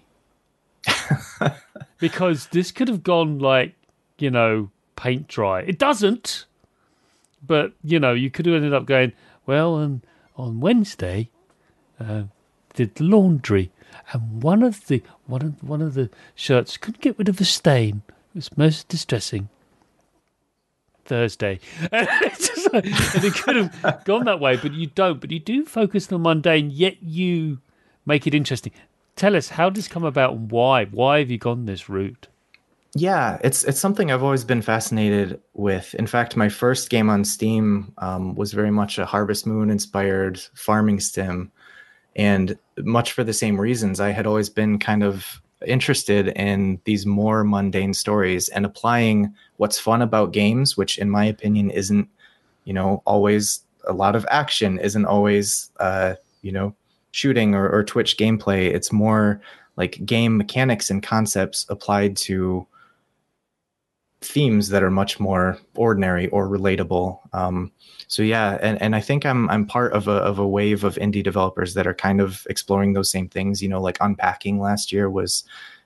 [1.99, 3.75] because this could have gone like,
[4.19, 5.61] you know, paint dry.
[5.61, 6.47] It doesn't.
[7.47, 9.13] But, you know, you could have ended up going,
[9.47, 10.03] well, on,
[10.37, 11.31] on Wednesday,
[12.01, 12.25] uh,
[12.75, 13.71] did the laundry,
[14.13, 17.45] and one of the one of one of the shirts couldn't get rid of the
[17.45, 18.03] stain.
[18.35, 19.49] It was most distressing.
[21.05, 21.59] Thursday,
[21.91, 25.21] and, it could have gone that way, but you don't.
[25.21, 27.61] But you do focus on the mundane, yet you
[28.05, 28.73] make it interesting.
[29.17, 30.85] Tell us how this come about and why?
[30.85, 32.29] Why have you gone this route?
[32.95, 35.95] Yeah, it's it's something I've always been fascinated with.
[35.95, 40.39] In fact, my first game on Steam um, was very much a Harvest Moon inspired
[40.55, 41.53] farming sim,
[42.19, 44.01] and much for the same reasons.
[44.01, 49.79] I had always been kind of interested in these more mundane stories and applying what's
[49.79, 52.09] fun about games, which in my opinion isn't,
[52.65, 56.75] you know, always a lot of action, isn't always, uh, you know,
[57.13, 58.73] shooting or, or Twitch gameplay.
[58.73, 59.41] It's more
[59.77, 62.67] like game mechanics and concepts applied to
[64.21, 67.21] themes that are much more ordinary or relatable.
[67.33, 67.73] Um,
[68.09, 70.97] so yeah, and, and I think I'm I'm part of a of a wave of
[70.97, 73.63] indie developers that are kind of exploring those same things.
[73.63, 75.45] You know, like unpacking last year was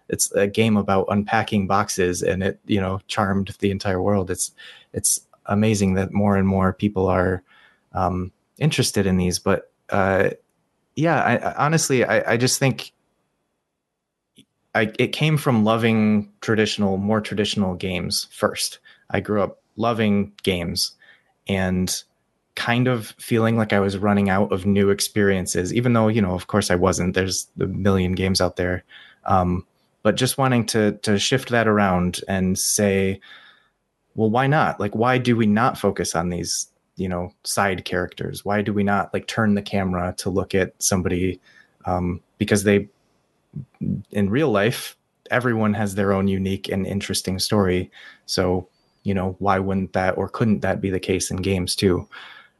[0.09, 4.31] it's a game about unpacking boxes and it you know charmed the entire world.
[4.31, 4.53] It's
[4.93, 7.43] it's amazing that more and more people are
[7.93, 9.39] um, interested in these.
[9.39, 10.31] But uh,
[10.95, 12.93] yeah, I, honestly I, I just think
[14.75, 18.79] I, it came from loving traditional, more traditional games first.
[19.11, 20.93] I grew up loving games
[21.49, 22.03] and
[22.55, 26.35] kind of feeling like I was running out of new experiences, even though, you know,
[26.35, 27.15] of course I wasn't.
[27.15, 28.85] There's a million games out there.
[29.25, 29.67] Um,
[30.03, 33.21] but just wanting to to shift that around and say,
[34.15, 34.81] well, why not?
[34.81, 38.45] Like, why do we not focus on these, you know, side characters?
[38.45, 41.41] Why do we not like turn the camera to look at somebody
[41.87, 42.89] um, because they
[44.11, 44.97] in real life,
[45.31, 47.91] everyone has their own unique and interesting story.
[48.27, 48.69] So,
[49.03, 52.09] you know, why wouldn't that or couldn't that be the case in games too?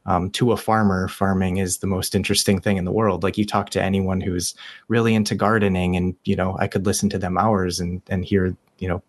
[0.05, 3.23] Um, to a farmer, farming is the most interesting thing in the world.
[3.23, 4.53] Like you talk to anyone who's
[4.89, 8.55] really into gardening, and you know, I could listen to them hours and and hear,
[8.79, 9.01] you know,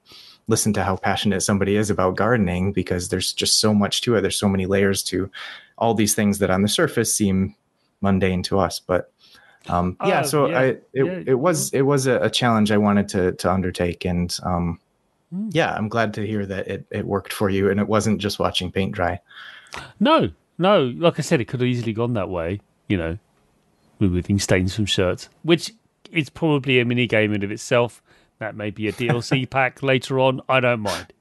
[0.46, 4.20] listen to how passionate somebody is about gardening because there's just so much to it.
[4.20, 5.30] There's so many layers to
[5.78, 7.56] all these things that on the surface seem
[8.00, 9.12] mundane to us, but
[9.68, 12.70] um, yeah, Oh, so yeah, I it, yeah, it was it was a, a challenge
[12.70, 14.78] I wanted to to undertake, and um,
[15.30, 15.48] Hmm.
[15.52, 18.38] yeah, I'm glad to hear that it it worked for you, and it wasn't just
[18.38, 19.20] watching paint dry.
[19.98, 20.84] No, no.
[20.96, 22.60] Like I said, it could have easily gone that way.
[22.88, 23.18] You know,
[23.98, 25.72] removing stains from shirts, which
[26.12, 28.02] is probably a mini game in of itself.
[28.38, 30.40] That may be a DLC pack later on.
[30.48, 31.12] I don't mind.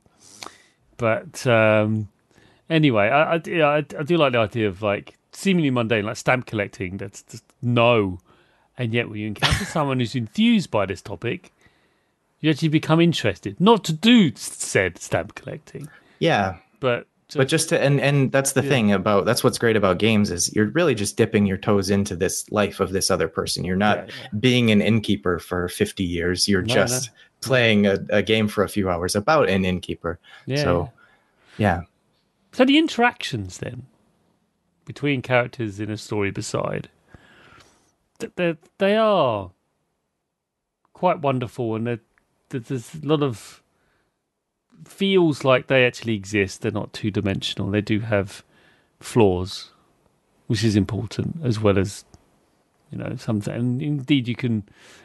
[0.97, 2.09] But um,
[2.69, 6.45] anyway, I, I, I, I do like the idea of like seemingly mundane, like stamp
[6.45, 6.97] collecting.
[6.97, 8.19] That's just no.
[8.77, 11.51] And yet, when you encounter someone who's enthused by this topic,
[12.39, 13.59] you actually become interested.
[13.59, 18.53] Not to do said stamp collecting, Yeah, but to, but just to and and that's
[18.53, 18.69] the Yeah.
[18.69, 22.15] thing about that's what's great about games is you're really just dipping your toes into
[22.15, 23.63] this life of this other person.
[23.63, 26.47] You're not Yeah, being an innkeeper for 50 years.
[26.47, 30.19] You're No, just playing a, a game for a few hours about an innkeeper.
[30.47, 30.91] yeah, so
[31.57, 31.81] yeah.
[32.53, 33.83] So the interactions then
[34.85, 36.89] between characters in a story beside,
[38.35, 39.51] they they are
[40.93, 41.99] quite wonderful, and
[42.49, 43.61] there's a lot of
[44.85, 46.61] feels like they actually exist.
[46.61, 47.69] They're not two dimensional.
[47.69, 48.43] They do have
[48.99, 49.71] flaws,
[50.47, 52.05] which is important as well as
[52.91, 53.53] you know something.
[53.53, 54.63] And indeed, you can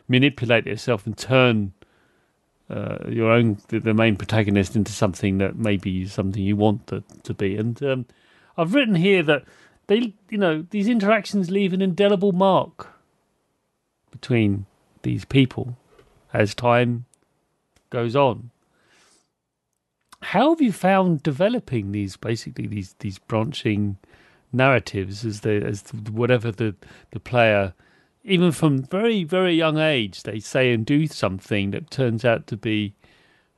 [0.08, 1.72] manipulate yourself and turn
[2.70, 7.02] uh, your own the, the, main protagonist into something that maybe something you want to,
[7.22, 7.56] to be.
[7.56, 8.06] And um,
[8.56, 9.44] I've written here that
[9.86, 12.97] they, you know, these interactions leave an indelible mark
[14.10, 14.66] between
[15.02, 15.76] these people
[16.32, 17.04] as time
[17.90, 18.50] goes on.
[20.20, 23.98] How have you found developing these basically these these branching
[24.52, 26.74] narratives as the as whatever the
[27.12, 27.74] the player
[28.24, 32.56] even from very very young age they say and do something that turns out to
[32.56, 32.94] be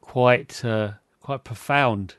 [0.01, 2.17] quite uh, quite profound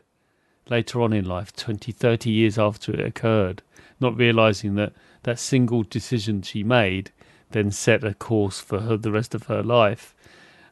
[0.70, 3.62] later on in life 20 30 years after it occurred
[4.00, 7.12] not realizing that that single decision she made
[7.52, 10.16] then set a course for her the rest of her life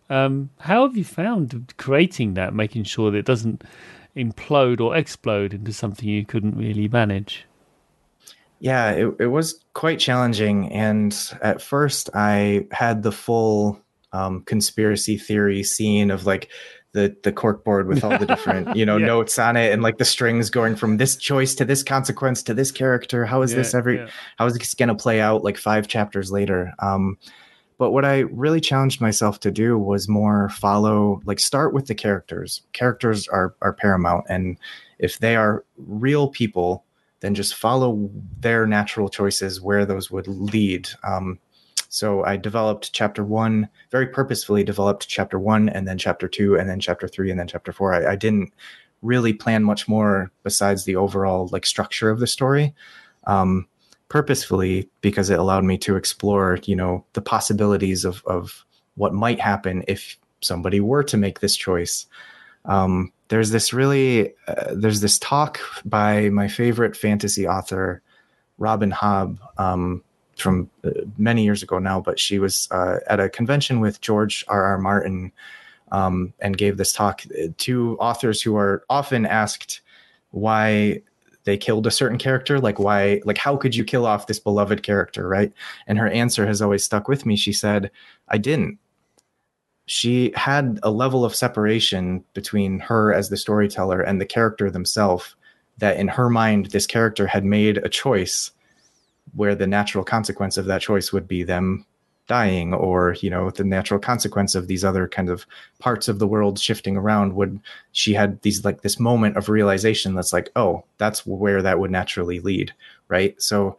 [0.09, 3.63] um, how have you found creating that making sure that it doesn't
[4.15, 7.45] implode or explode into something you couldn't really manage
[8.59, 10.71] yeah, it, it was quite challenging.
[10.71, 16.49] And at first, I had the full um, conspiracy theory scene of like
[16.93, 19.05] the the corkboard with all the different you know yeah.
[19.05, 22.53] notes on it and like the strings going from this choice to this consequence to
[22.53, 23.25] this character.
[23.25, 23.97] How is yeah, this every?
[23.97, 24.09] Yeah.
[24.37, 26.73] How is this going to play out like five chapters later?
[26.79, 27.17] Um,
[27.77, 31.95] but what I really challenged myself to do was more follow, like start with the
[31.95, 32.61] characters.
[32.73, 34.57] Characters are are paramount, and
[34.97, 36.83] if they are real people
[37.21, 38.09] then just follow
[38.39, 40.89] their natural choices where those would lead.
[41.03, 41.39] Um,
[41.89, 46.69] so I developed chapter one, very purposefully developed chapter one, and then chapter two, and
[46.69, 47.93] then chapter three, and then chapter four.
[47.93, 48.53] I, I didn't
[49.01, 52.73] really plan much more besides the overall like structure of the story.
[53.25, 53.67] Um,
[54.07, 58.65] purposefully because it allowed me to explore, you know, the possibilities of of
[58.95, 62.05] what might happen if somebody were to make this choice.
[62.65, 68.01] Um, there's this really uh, there's this talk by my favorite fantasy author
[68.57, 70.03] robin hobb um,
[70.41, 74.45] from uh, many years ago now but she was uh, at a convention with george
[74.47, 74.77] r r.
[74.77, 75.31] Martin
[75.91, 79.81] um, and gave this talk uh, to authors who are often asked
[80.31, 81.01] why
[81.45, 84.83] they killed a certain character like why like how could you kill off this beloved
[84.83, 85.51] character right?
[85.87, 87.35] And her answer has always stuck with me.
[87.35, 87.91] She said
[88.27, 88.77] i didn't.
[89.85, 95.35] She had a level of separation between her as the storyteller and the character themselves
[95.79, 98.51] that in her mind this character had made a choice
[99.33, 101.85] where the natural consequence of that choice would be them
[102.29, 105.47] dying or you know the natural consequence of these other kind of
[105.79, 107.59] parts of the world shifting around would
[107.91, 111.89] she had these like this moment of realization that's like oh that's where that would
[111.89, 112.71] naturally lead
[113.07, 113.75] right so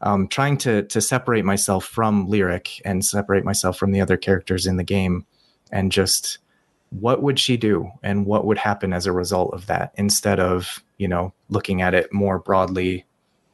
[0.00, 4.66] um, trying to to separate myself from lyric and separate myself from the other characters
[4.66, 5.24] in the game
[5.70, 6.38] and just
[6.90, 10.82] what would she do and what would happen as a result of that instead of
[10.98, 13.04] you know looking at it more broadly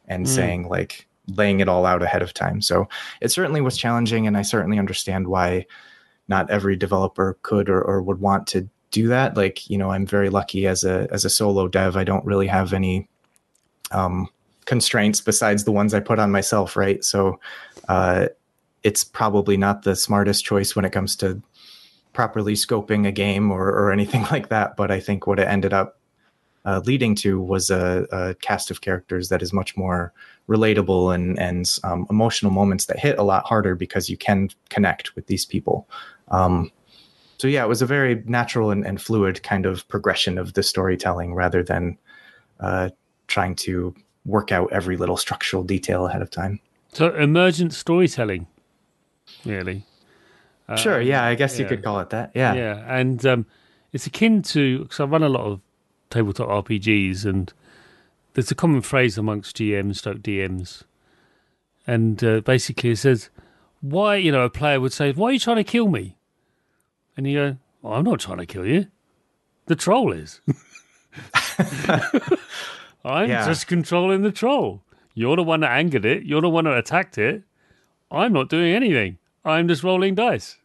[0.07, 0.29] and mm.
[0.29, 2.61] saying like laying it all out ahead of time.
[2.61, 2.89] So
[3.21, 5.67] it certainly was challenging and i certainly understand why
[6.29, 9.37] not every developer could or, or would want to do that.
[9.37, 11.97] Like you know i'm very lucky as a as a solo dev.
[11.97, 13.09] I don't really have any
[13.91, 14.29] um
[14.65, 17.03] constraints besides the ones i put on myself right?
[17.05, 17.41] So
[17.89, 18.29] uh
[18.83, 21.43] it's probably not the smartest choice when it comes to
[22.13, 24.77] properly scoping a game or, or anything like that.
[24.77, 25.98] But I think what it ended up
[26.69, 30.13] uh, leading to was a, a, cast of characters that is much more
[30.51, 35.17] relatable and and um, emotional moments that hit a lot harder because you can connect
[35.17, 35.89] with these people.
[36.29, 36.71] Um,
[37.39, 40.63] so yeah, it was a very natural and, and, fluid kind of progression of the
[40.63, 41.97] storytelling rather than
[42.61, 42.91] uh,
[43.29, 43.95] trying to
[44.27, 46.61] work out every little structural detail ahead of time.
[46.93, 48.47] So emergent storytelling,
[49.47, 49.87] really.
[50.77, 51.01] Sure.
[51.01, 51.63] Yeah, I guess yeah.
[51.63, 52.33] you could call it that.
[52.35, 52.53] Yeah.
[52.53, 53.47] Yeah, and um,
[53.95, 55.61] it's akin to because I run a lot of
[56.11, 57.53] tabletop RPGs, and
[58.35, 60.85] there's a common phrase amongst GMs, stroke DMs,
[61.87, 63.31] and uh, basically it says,
[63.81, 66.17] "Why?" You know, a player would say, "Why are you trying to kill me?"
[67.17, 68.87] And you go, well, "I'm not trying to kill you.
[69.67, 70.41] The troll is.
[73.05, 73.47] I'm yeah.
[73.47, 74.83] just controlling the troll.
[75.15, 76.25] You're the one that angered it.
[76.25, 77.43] You're the one that attacked it.
[78.11, 80.59] I'm not doing anything." I'm just rolling dice.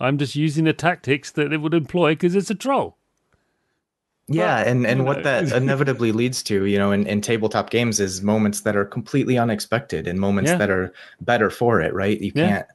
[0.00, 2.97] I'm just using the tactics that it would employ because it's a troll.
[4.30, 8.20] Yeah, and, and what that inevitably leads to, you know, in, in tabletop games is
[8.20, 10.58] moments that are completely unexpected and moments yeah.
[10.58, 12.20] that are better for it, right?
[12.20, 12.66] You can't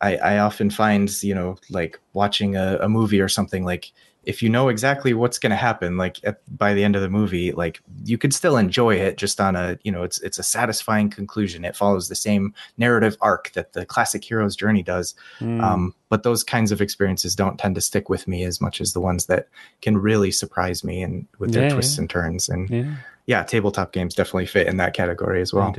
[0.00, 3.92] I, I often find, you know, like watching a, a movie or something like
[4.24, 7.08] if you know exactly what's going to happen like at, by the end of the
[7.08, 10.42] movie like you could still enjoy it just on a you know it's it's a
[10.42, 15.62] satisfying conclusion it follows the same narrative arc that the classic hero's journey does mm.
[15.62, 18.92] um, but those kinds of experiences don't tend to stick with me as much as
[18.92, 19.48] the ones that
[19.80, 22.00] can really surprise me and with their yeah, twists yeah.
[22.02, 22.94] and turns and yeah.
[23.26, 23.42] yeah.
[23.42, 25.74] tabletop games definitely fit in that category as well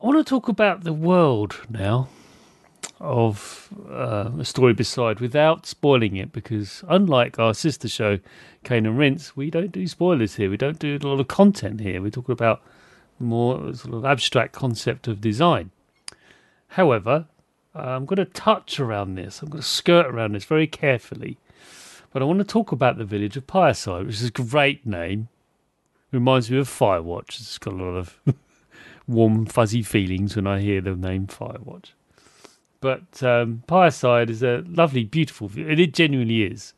[0.00, 2.08] i want to talk about the world now
[3.00, 8.18] of uh, a story beside without spoiling it because unlike our sister show
[8.64, 10.48] Cane and Rinse we don't do spoilers here.
[10.50, 12.00] We don't do a lot of content here.
[12.00, 12.62] We're talking about
[13.18, 15.70] more sort of abstract concept of design.
[16.68, 17.26] However
[17.74, 19.42] I'm going to touch around this.
[19.42, 21.38] I'm going to skirt around this very carefully
[22.12, 25.28] but I want to talk about the village of Pyreside which is a great name.
[26.12, 27.40] Reminds me of Firewatch.
[27.40, 28.18] It's got a lot of
[29.08, 31.92] warm fuzzy feelings when I hear the name Firewatch
[32.82, 35.68] but um, Pyreside is a lovely, beautiful view.
[35.68, 36.74] It genuinely is.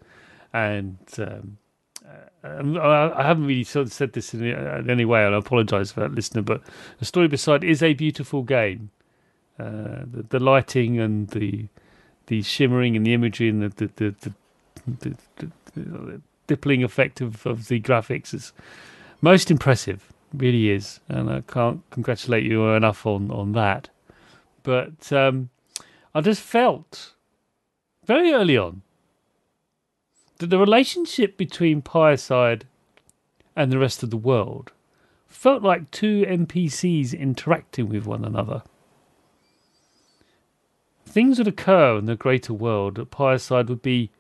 [0.53, 1.57] And um,
[2.45, 4.45] uh, I haven't really sort of said this in,
[4.89, 6.43] any way, and I apologise for that, listener.
[6.43, 6.61] But
[6.99, 8.91] the story beside is a beautiful game.
[9.59, 11.69] Uh, the, the, lighting and the
[12.27, 14.15] the shimmering and the imagery and the the,
[14.87, 15.17] the,
[15.75, 18.53] the dippling effect of, of the graphics is
[19.23, 20.13] most impressive.
[20.35, 23.89] Really is, and I can't congratulate you enough on on that.
[24.65, 25.49] But um,
[26.15, 27.15] I just felt
[28.05, 28.83] very early on
[30.39, 32.62] that the relationship between Pyreside
[33.57, 34.73] and the rest of the world
[35.27, 38.62] felt like two NPCs interacting with one another.
[41.05, 44.11] Things would occur in the greater world that Pyreside would be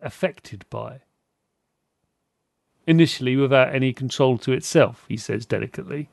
[0.00, 1.00] affected by.
[2.86, 6.08] Initially, without any control to itself, he says delicately.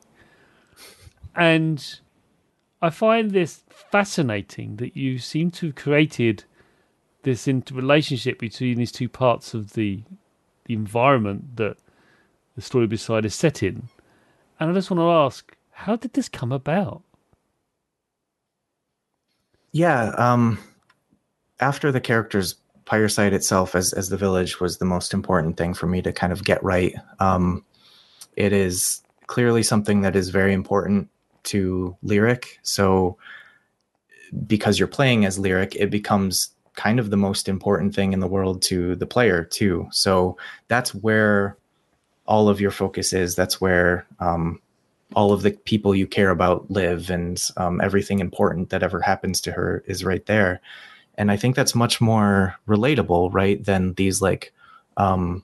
[1.35, 1.99] And
[2.85, 6.43] I find this fascinating that you seem to have created
[7.23, 10.03] this relationship between these two parts of the
[10.65, 11.77] the environment that
[12.55, 13.89] the story beside is set in.
[14.59, 17.01] And I just want to ask, how did this come about?
[19.71, 20.59] Yeah, um,
[21.59, 22.55] after the characters,
[22.85, 26.31] Pyreside itself as as the village was the most important thing for me to kind
[26.31, 26.93] of get right.
[27.19, 27.65] Um,
[28.35, 31.09] it is clearly something that is very important
[31.45, 32.59] to lyric.
[32.63, 33.17] So
[34.47, 38.27] because you're playing as lyric, it becomes kind of the most important thing in the
[38.27, 39.87] world to the player too.
[39.91, 40.37] So
[40.67, 41.57] that's where
[42.25, 43.35] all of your focus is.
[43.35, 44.59] That's where um,
[45.15, 49.39] all of the people you care about live, and um, everything important that ever happens
[49.41, 50.59] to her is right there.
[51.17, 54.51] And I think that's much more relatable, right, than these like
[54.97, 55.43] um,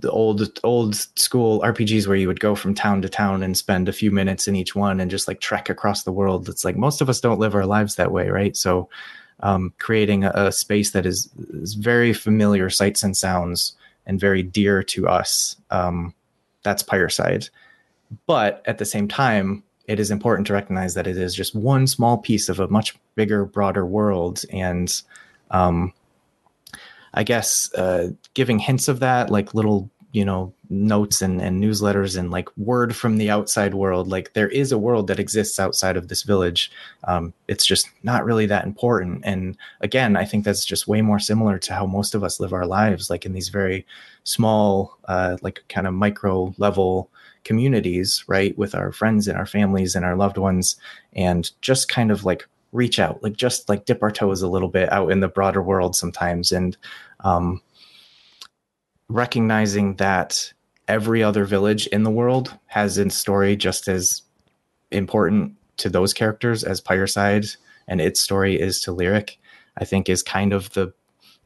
[0.00, 3.88] the old old school RPGs where you would go from town to town and spend
[3.88, 6.48] a few minutes in each one and just like trek across the world.
[6.48, 8.56] It's like most of us don't live our lives that way, right?
[8.56, 8.88] So
[9.40, 13.76] um, creating a, a, space that is, is very familiar sights and sounds
[14.06, 15.56] and very dear to us.
[15.70, 16.14] Um,
[16.62, 17.48] that's Pyreside.
[18.26, 21.86] But at the same time, it is important to recognize that it is just one
[21.86, 24.42] small piece of a much bigger, broader world.
[24.50, 25.00] And
[25.50, 25.92] um,
[27.14, 32.18] I guess uh, giving hints of that, like little you know notes and, and newsletters
[32.18, 34.08] and like word from the outside world.
[34.08, 36.70] Like there is a world that exists outside of this village.
[37.04, 39.22] Um, it's just not really that important.
[39.24, 42.52] And again i think that's just way more similar to how most of us live
[42.52, 43.86] our lives like in these very
[44.24, 47.08] small uh, like kind of micro level
[47.44, 50.76] communities right with our friends and our families and our loved ones
[51.14, 54.68] and just kind of like reach out, like just like dip our toes a little
[54.68, 56.76] bit out in the broader world sometimes, and
[57.20, 57.60] um,
[59.08, 60.52] recognizing that
[60.86, 64.22] every other village in the world has a story just as
[64.90, 67.56] important to those characters as Pyreside
[67.86, 69.38] and its story is to Lyric,
[69.76, 70.92] I think is kind of the,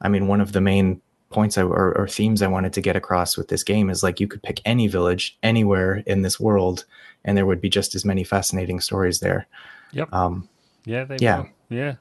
[0.00, 1.00] I mean, one of the main
[1.30, 4.20] points I, or, or, themes I wanted to get across with this game is like
[4.20, 6.84] you could pick any village anywhere in this world,
[7.24, 9.46] and there would be just as many fascinating stories there.
[9.92, 10.12] Yep.
[10.12, 10.48] Um,
[10.84, 11.40] yeah, they yeah.
[11.40, 11.48] Will.
[11.70, 11.94] Yeah.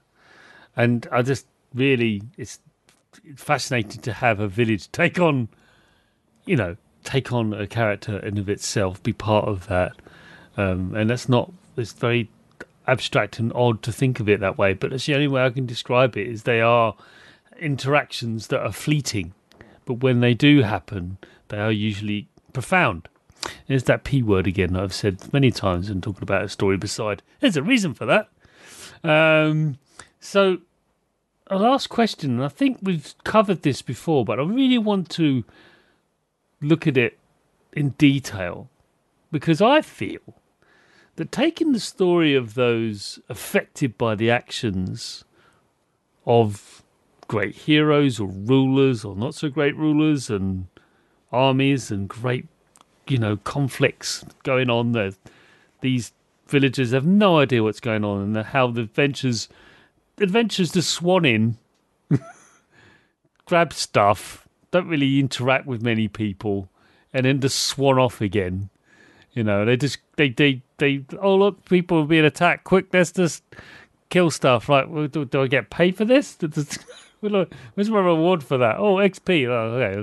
[0.76, 2.60] And I just really, it's
[3.36, 5.50] fascinating to have a village take on,
[6.46, 9.94] you know, take on a character in of itself, be part of that.
[10.58, 12.30] Um, and that's not, it's very
[12.88, 15.50] abstract and odd to think of it that way, but it's the only way I
[15.50, 16.96] can describe it is they are
[17.60, 19.34] interactions that are fleeting,
[19.86, 21.18] but when they do happen,
[21.50, 23.08] they are usually profound.
[23.68, 26.78] There's that P word again that I've said many times when talking about a story
[26.78, 27.22] beside.
[27.40, 28.30] There's a reason for that.
[29.04, 29.78] Um,
[30.20, 30.60] so,
[31.48, 35.44] a last question, I think we've covered this before, but I really want to
[36.62, 37.18] look at it
[37.74, 38.70] in detail
[39.32, 40.22] because I feel
[41.16, 45.24] that taking the story of those affected by the actions
[46.26, 46.84] of
[47.28, 50.68] great heroes or rulers or not so great rulers and
[51.32, 52.48] armies and great,
[53.08, 54.92] you know, conflicts going on.
[54.92, 55.12] There,
[55.82, 56.12] these
[56.52, 59.50] villagers have no idea what's going on and how the adventures,
[60.20, 61.58] adventures to Swan in,
[63.46, 66.70] grab stuff, don't really interact with many people,
[67.14, 68.70] and then just swan off again.
[69.34, 72.66] You know, they just they they they oh look, people are being attacked.
[72.66, 73.44] Quick, let's just
[74.10, 74.68] kill stuff.
[74.70, 75.12] Right?
[75.12, 76.38] Do, do I get paid for this?
[77.22, 78.78] Where's my reward for that?
[78.78, 79.48] Oh, XP.
[79.48, 80.00] Oh, okay,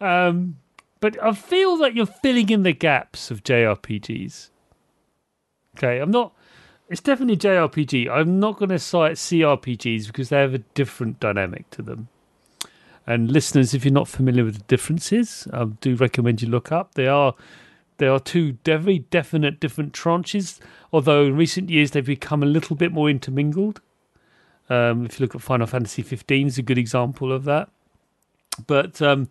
[0.00, 0.56] um,
[1.00, 4.50] but I feel that you're filling in the gaps of JRPGs.
[5.76, 6.32] Okay, I'm not.
[6.88, 8.08] It's definitely JRPG.
[8.08, 12.08] I'm not going to cite CRPGs because they have a different dynamic to them.
[13.06, 16.94] And listeners, if you're not familiar with the differences, I do recommend you look up.
[16.94, 17.34] They are
[17.98, 20.58] there are two very definite different tranches,
[20.92, 23.80] although in recent years they've become a little bit more intermingled.
[24.68, 27.70] Um, if you look at Final Fantasy 15, is a good example of that.
[28.66, 29.28] But um,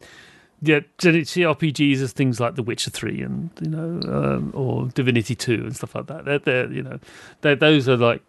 [0.62, 5.54] yeah, CRPGs as things like The Witcher 3 and you know, um, or Divinity 2
[5.54, 6.26] and stuff like that.
[6.26, 7.00] They're, they're you know,
[7.42, 8.22] they're, those are like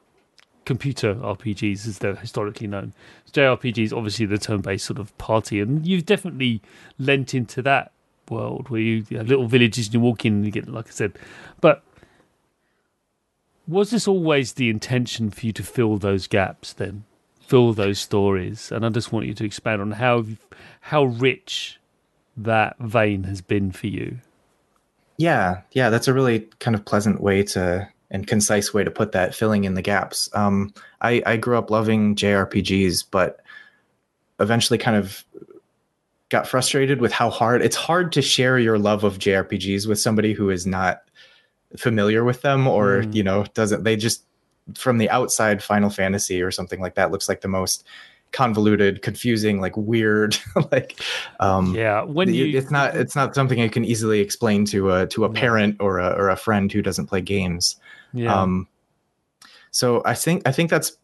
[0.64, 2.92] computer RPGs as they're historically known.
[3.32, 6.60] JRPGs, obviously, the turn-based sort of party, and you've definitely
[6.98, 7.92] lent into that
[8.28, 10.88] world where you, you have little villages and you walk in and you get, like
[10.88, 11.12] I said,
[11.60, 11.84] but
[13.68, 17.04] was this always the intention for you to fill those gaps then
[17.40, 20.24] fill those stories and i just want you to expand on how
[20.82, 21.80] how rich
[22.36, 24.18] that vein has been for you
[25.18, 29.12] yeah yeah that's a really kind of pleasant way to and concise way to put
[29.12, 30.28] that, filling in the gaps.
[30.34, 33.40] Um, I, I grew up loving JRPGs, but
[34.38, 35.24] eventually kind of
[36.28, 40.32] got frustrated with how hard it's hard to share your love of JRPGs with somebody
[40.32, 41.02] who is not
[41.76, 43.14] familiar with them or mm.
[43.14, 44.24] you know doesn't they just
[44.74, 47.84] from the outside Final Fantasy or something like that looks like the most
[48.32, 50.36] convoluted confusing like weird
[50.72, 51.00] like
[51.40, 55.06] um yeah when you it's not it's not something i can easily explain to a
[55.06, 57.76] to a parent or a or a friend who doesn't play games
[58.16, 58.34] yeah.
[58.34, 58.68] Um,
[59.70, 60.96] so I think I think that's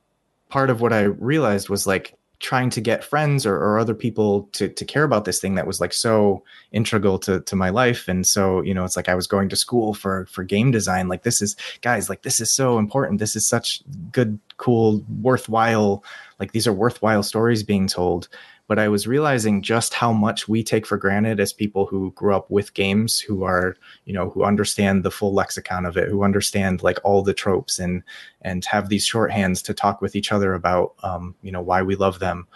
[0.48, 4.49] part of what I realized was like trying to get friends or, or other people
[4.53, 8.09] to to care about this thing that was like so integral to to my life.
[8.09, 11.09] And so you know it's like I was going to school for for game design.
[11.09, 13.20] Like this is guys like this is so important.
[13.20, 16.05] This is such good cool worthwhile
[16.38, 18.28] like these are worthwhile stories being told
[18.72, 22.34] but I was realizing just how much we take for granted as people who grew
[22.34, 26.24] up with games, who are, you know, who understand the full lexicon of it, who
[26.24, 28.02] understand like all the tropes and
[28.40, 31.96] and have these shorthands to talk with each other about, um, you know, why we
[31.96, 32.46] love them,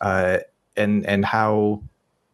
[0.00, 0.38] uh,
[0.78, 1.82] and and how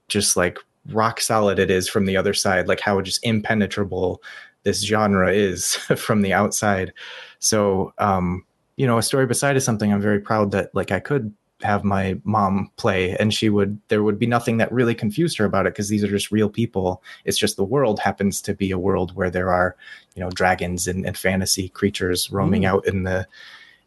[0.07, 0.57] just like
[0.91, 4.23] rock solid it is from the other side, like how just impenetrable
[4.63, 6.93] this genre is from the outside.
[7.41, 8.45] So, um,
[8.77, 11.85] you know, a story beside is something I'm very proud that like I could have
[11.85, 15.67] my mom play and she would there would be nothing that really confused her about
[15.67, 17.03] it because these are just real people.
[17.25, 19.77] It's just the world happens to be a world where there are
[20.15, 22.69] you know dragons and, and fantasy creatures roaming mm.
[22.69, 23.27] out in the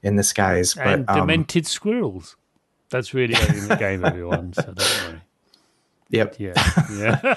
[0.04, 2.36] in the skies and but, um, demented squirrels.
[2.90, 5.22] That's really in the game everyone so don't worry.
[6.10, 6.36] Yep.
[6.40, 6.54] Yeah
[6.94, 7.36] yeah.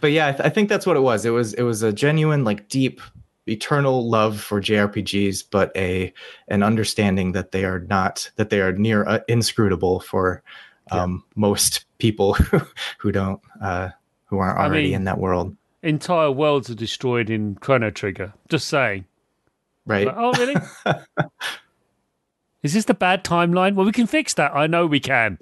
[0.00, 1.24] But yeah I, th- I think that's what it was.
[1.24, 3.00] It was it was a genuine like deep
[3.46, 6.12] eternal love for JRPGs, but a
[6.48, 10.42] an understanding that they are not that they are near uh, inscrutable for
[10.90, 11.32] um, yeah.
[11.40, 12.34] most people
[12.98, 13.88] who don't uh,
[14.26, 15.56] who aren't already I mean, in that world.
[15.82, 18.32] Entire worlds are destroyed in Chrono Trigger.
[18.48, 19.04] Just saying.
[19.84, 20.06] Right.
[20.06, 20.54] Like, oh, really?
[22.62, 23.74] Is this the bad timeline?
[23.74, 24.54] Well, we can fix that.
[24.54, 25.38] I know we can.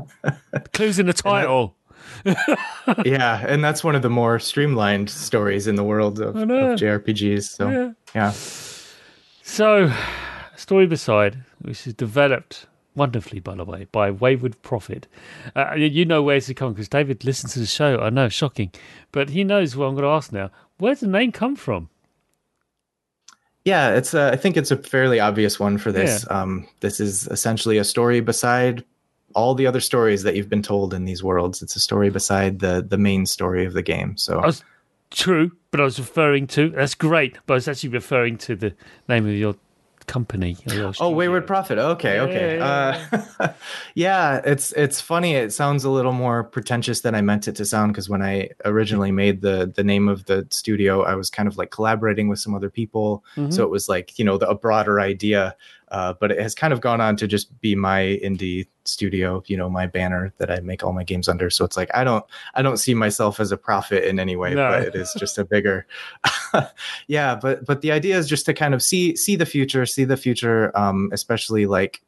[0.74, 1.74] Clues in the title
[3.04, 7.56] yeah, and that's one of the more streamlined stories in the world of, of JRPGs.
[7.56, 7.92] So yeah.
[8.14, 8.32] yeah.
[9.42, 9.92] So,
[10.56, 15.08] story beside, which is developed wonderfully, by the way, by Wayward Prophet.
[15.56, 17.98] Uh, you know where to come because David listens to the show.
[17.98, 18.72] I know, shocking,
[19.10, 20.50] but he knows what I'm going to ask now.
[20.78, 21.88] Where's the name come from?
[23.64, 24.12] Yeah, it's.
[24.14, 26.26] A, I think it's a fairly obvious one for this.
[26.28, 26.40] Yeah.
[26.40, 28.84] Um, this is essentially a story beside
[29.34, 31.62] all the other stories that you've been told in these worlds.
[31.62, 34.16] It's a story beside the the main story of the game.
[34.16, 34.64] So was
[35.10, 38.74] true, but I was referring to that's great, but I was actually referring to the
[39.08, 39.54] name of your
[40.06, 40.56] company.
[41.00, 41.78] oh, Wayward Prophet.
[41.78, 42.56] Okay, yeah, okay.
[42.58, 43.52] Yeah, uh,
[43.94, 45.34] yeah, it's it's funny.
[45.34, 48.50] It sounds a little more pretentious than I meant it to sound because when I
[48.64, 52.38] originally made the the name of the studio, I was kind of like collaborating with
[52.38, 53.50] some other people, mm-hmm.
[53.50, 55.56] so it was like you know the, a broader idea.
[55.92, 59.58] Uh, but it has kind of gone on to just be my indie studio, you
[59.58, 61.50] know, my banner that I make all my games under.
[61.50, 62.24] So it's like I don't
[62.54, 64.70] I don't see myself as a prophet in any way, no.
[64.70, 65.86] but it is just a bigger
[67.06, 70.04] yeah, but but the idea is just to kind of see see the future, see
[70.04, 72.02] the future, um, especially like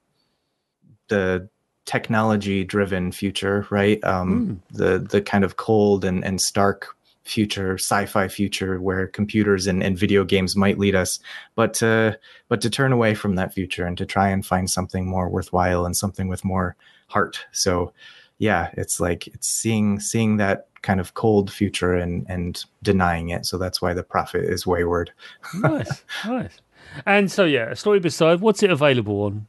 [1.08, 1.48] the
[1.84, 4.02] technology driven future, right?
[4.04, 4.76] Um, Mm.
[4.76, 9.98] The the kind of cold and and stark future, sci-fi future where computers and, and
[9.98, 11.18] video games might lead us,
[11.54, 12.18] but to
[12.48, 15.86] but to turn away from that future and to try and find something more worthwhile
[15.86, 16.76] and something with more
[17.08, 17.40] heart.
[17.52, 17.92] So
[18.38, 23.46] yeah, it's like it's seeing seeing that kind of cold future and and denying it.
[23.46, 25.12] So that's why the prophet is wayward.
[25.54, 26.60] nice, nice.
[27.06, 28.40] And so, yeah, a story beside.
[28.40, 29.46] What's it available on?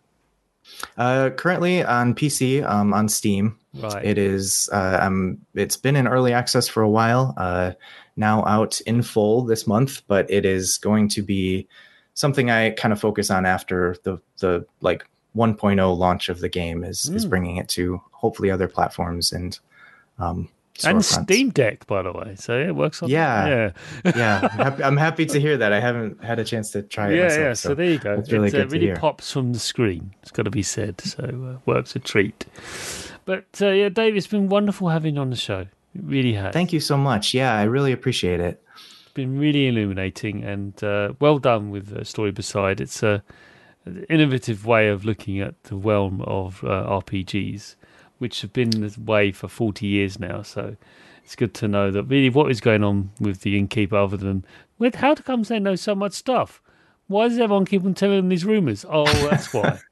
[0.98, 3.58] Uh, currently on PC, um, on Steam.
[3.74, 4.04] Right.
[4.04, 4.70] It is.
[4.72, 7.34] Uh, um, it's been in early access for a while.
[7.38, 7.74] Uh,
[8.16, 11.68] now out in full this month, but it is going to be
[12.14, 15.06] something I kind of focus on after the the like
[15.36, 17.30] 1.0 launch of the game is is Mm.
[17.30, 19.60] bringing it to hopefully other platforms and
[20.20, 20.48] um
[20.84, 21.04] and.
[21.06, 22.36] Steam Deck, by the way.
[22.38, 23.10] So yeah, it works on.
[23.10, 23.48] Yeah.
[23.48, 25.72] yeah, yeah, I'm happy, I'm happy to hear that.
[25.72, 27.40] I haven't had a chance to try it yeah, myself.
[27.40, 27.54] yeah.
[27.54, 28.16] So, so there you go.
[28.18, 30.14] that's really it good uh, really pops from the screen.
[30.22, 31.00] It's got to be said.
[31.02, 32.46] So uh, works a treat.
[33.24, 35.62] But uh, yeah, Dave, it's been wonderful having you on the show.
[35.62, 36.54] It really has.
[36.54, 37.34] Thank you so much.
[37.34, 38.62] Yeah, I really appreciate it.
[38.76, 42.82] It's been really illuminating and uh, well done with uh, Story Beside.
[42.82, 43.22] It's a an
[44.10, 47.76] innovative way of looking at the realm of uh, RPGs,
[48.18, 50.42] which have been this way for 40 years now.
[50.42, 50.76] So
[51.24, 54.46] it's good to know that really what is going on with the Innkeeper other than,
[54.78, 56.62] with how comes they know so much stuff?
[57.08, 58.86] Why does everyone keep on telling them these rumours?
[58.90, 59.80] Oh, that's why.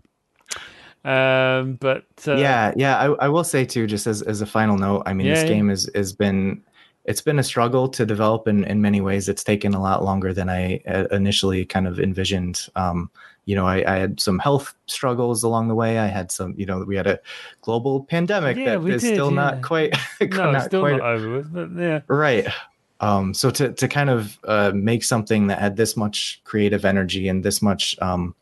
[1.06, 4.78] um, but uh, yeah yeah I, I will say too just as, as a final
[4.78, 6.64] note i mean Yeah, this game has has been
[7.04, 10.34] it's been a struggle to develop in, in many ways it's taken a lot longer
[10.34, 13.10] than i uh, initially kind of envisioned um,
[13.46, 16.66] you know I, I had some health struggles along the way i had some you
[16.66, 17.20] know we had a
[17.62, 19.36] global pandemic Yeah, that we did, still yeah.
[19.36, 21.54] not quite no, not still quite not over with.
[21.54, 22.48] But yeah, right
[23.00, 27.28] um so to to kind of uh make something that had this much creative energy
[27.28, 28.36] and this much um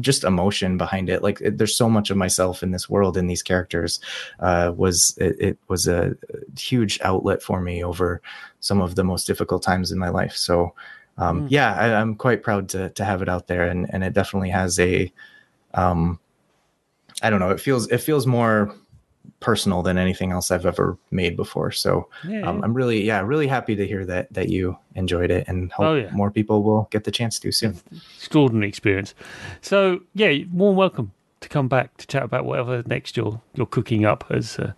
[0.00, 3.26] just emotion behind it like it, there's so much of myself in this world in
[3.26, 4.00] these characters
[4.40, 6.16] uh was it, it was a
[6.58, 8.20] huge outlet for me over
[8.60, 10.74] some of the most difficult times in my life so
[11.18, 11.46] um Mm.
[11.50, 14.50] yeah I, i'm quite proud to to have it out there and and it definitely
[14.50, 15.12] has a
[15.74, 16.18] um
[17.22, 18.74] i don't know it feels it feels more
[19.40, 22.42] personal than anything else i've ever made before so yeah.
[22.48, 25.86] um, I'm really, yeah, really happy to hear that that you enjoyed it, and hope
[25.86, 26.10] Oh, yeah.
[26.12, 27.76] more people will get the chance to soon.
[28.16, 29.14] extraordinary experience.
[29.60, 34.04] So yeah, warm welcome to come back to chat about whatever next you're you're cooking
[34.04, 34.72] up as uh,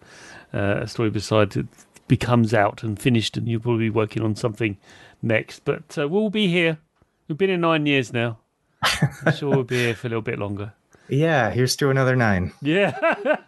[0.53, 1.67] uh, a story beside it
[2.09, 4.77] becomes out and finished, and you'll probably be working on something
[5.25, 5.65] next.
[5.65, 6.79] But uh, we'll be here.
[7.27, 8.39] We've been here nine years now.
[8.83, 10.73] I'm sure we'll be here for a little bit longer.
[11.07, 12.55] Yeah, here's to another nine.
[12.63, 12.97] Yeah.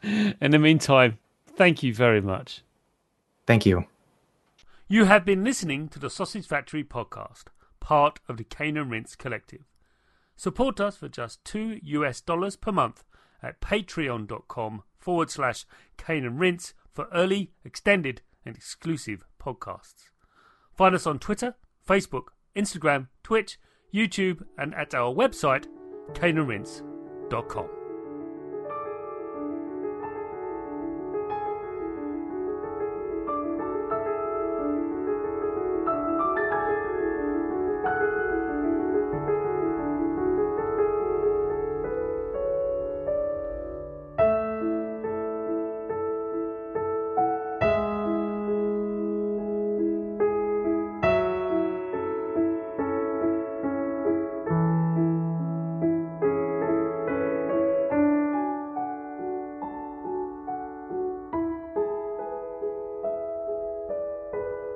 [0.42, 1.16] In the meantime,
[1.56, 2.60] thank you very much.
[3.46, 3.86] Thank you.
[4.88, 7.44] You have been listening to the Sausage Factory podcast,
[7.80, 9.62] part of the Cane and Rinse Collective.
[10.36, 13.04] Support us for just two US dollars per month
[13.42, 15.64] at patreon.com forward slash
[15.96, 20.10] Cane and Rinse for early, extended, and exclusive podcasts.
[20.76, 21.54] Find us on Twitter,
[21.86, 23.58] Facebook, Instagram, Twitch,
[23.94, 25.66] YouTube, and at our website,
[26.12, 27.85] caneandrinse.com.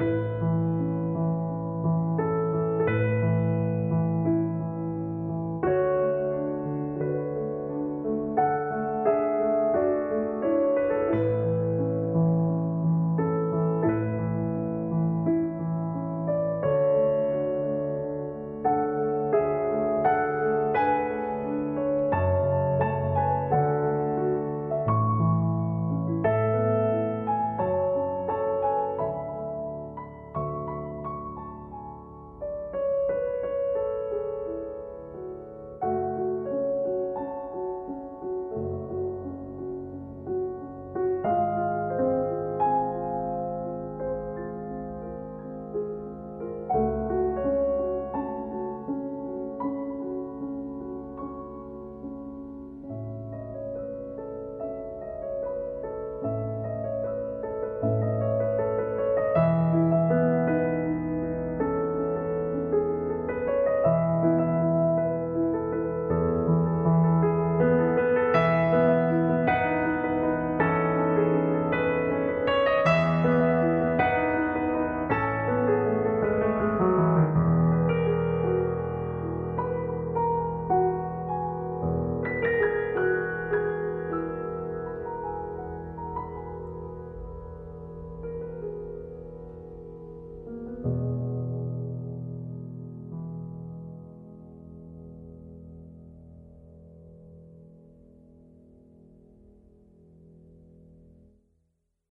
[0.00, 0.49] 了。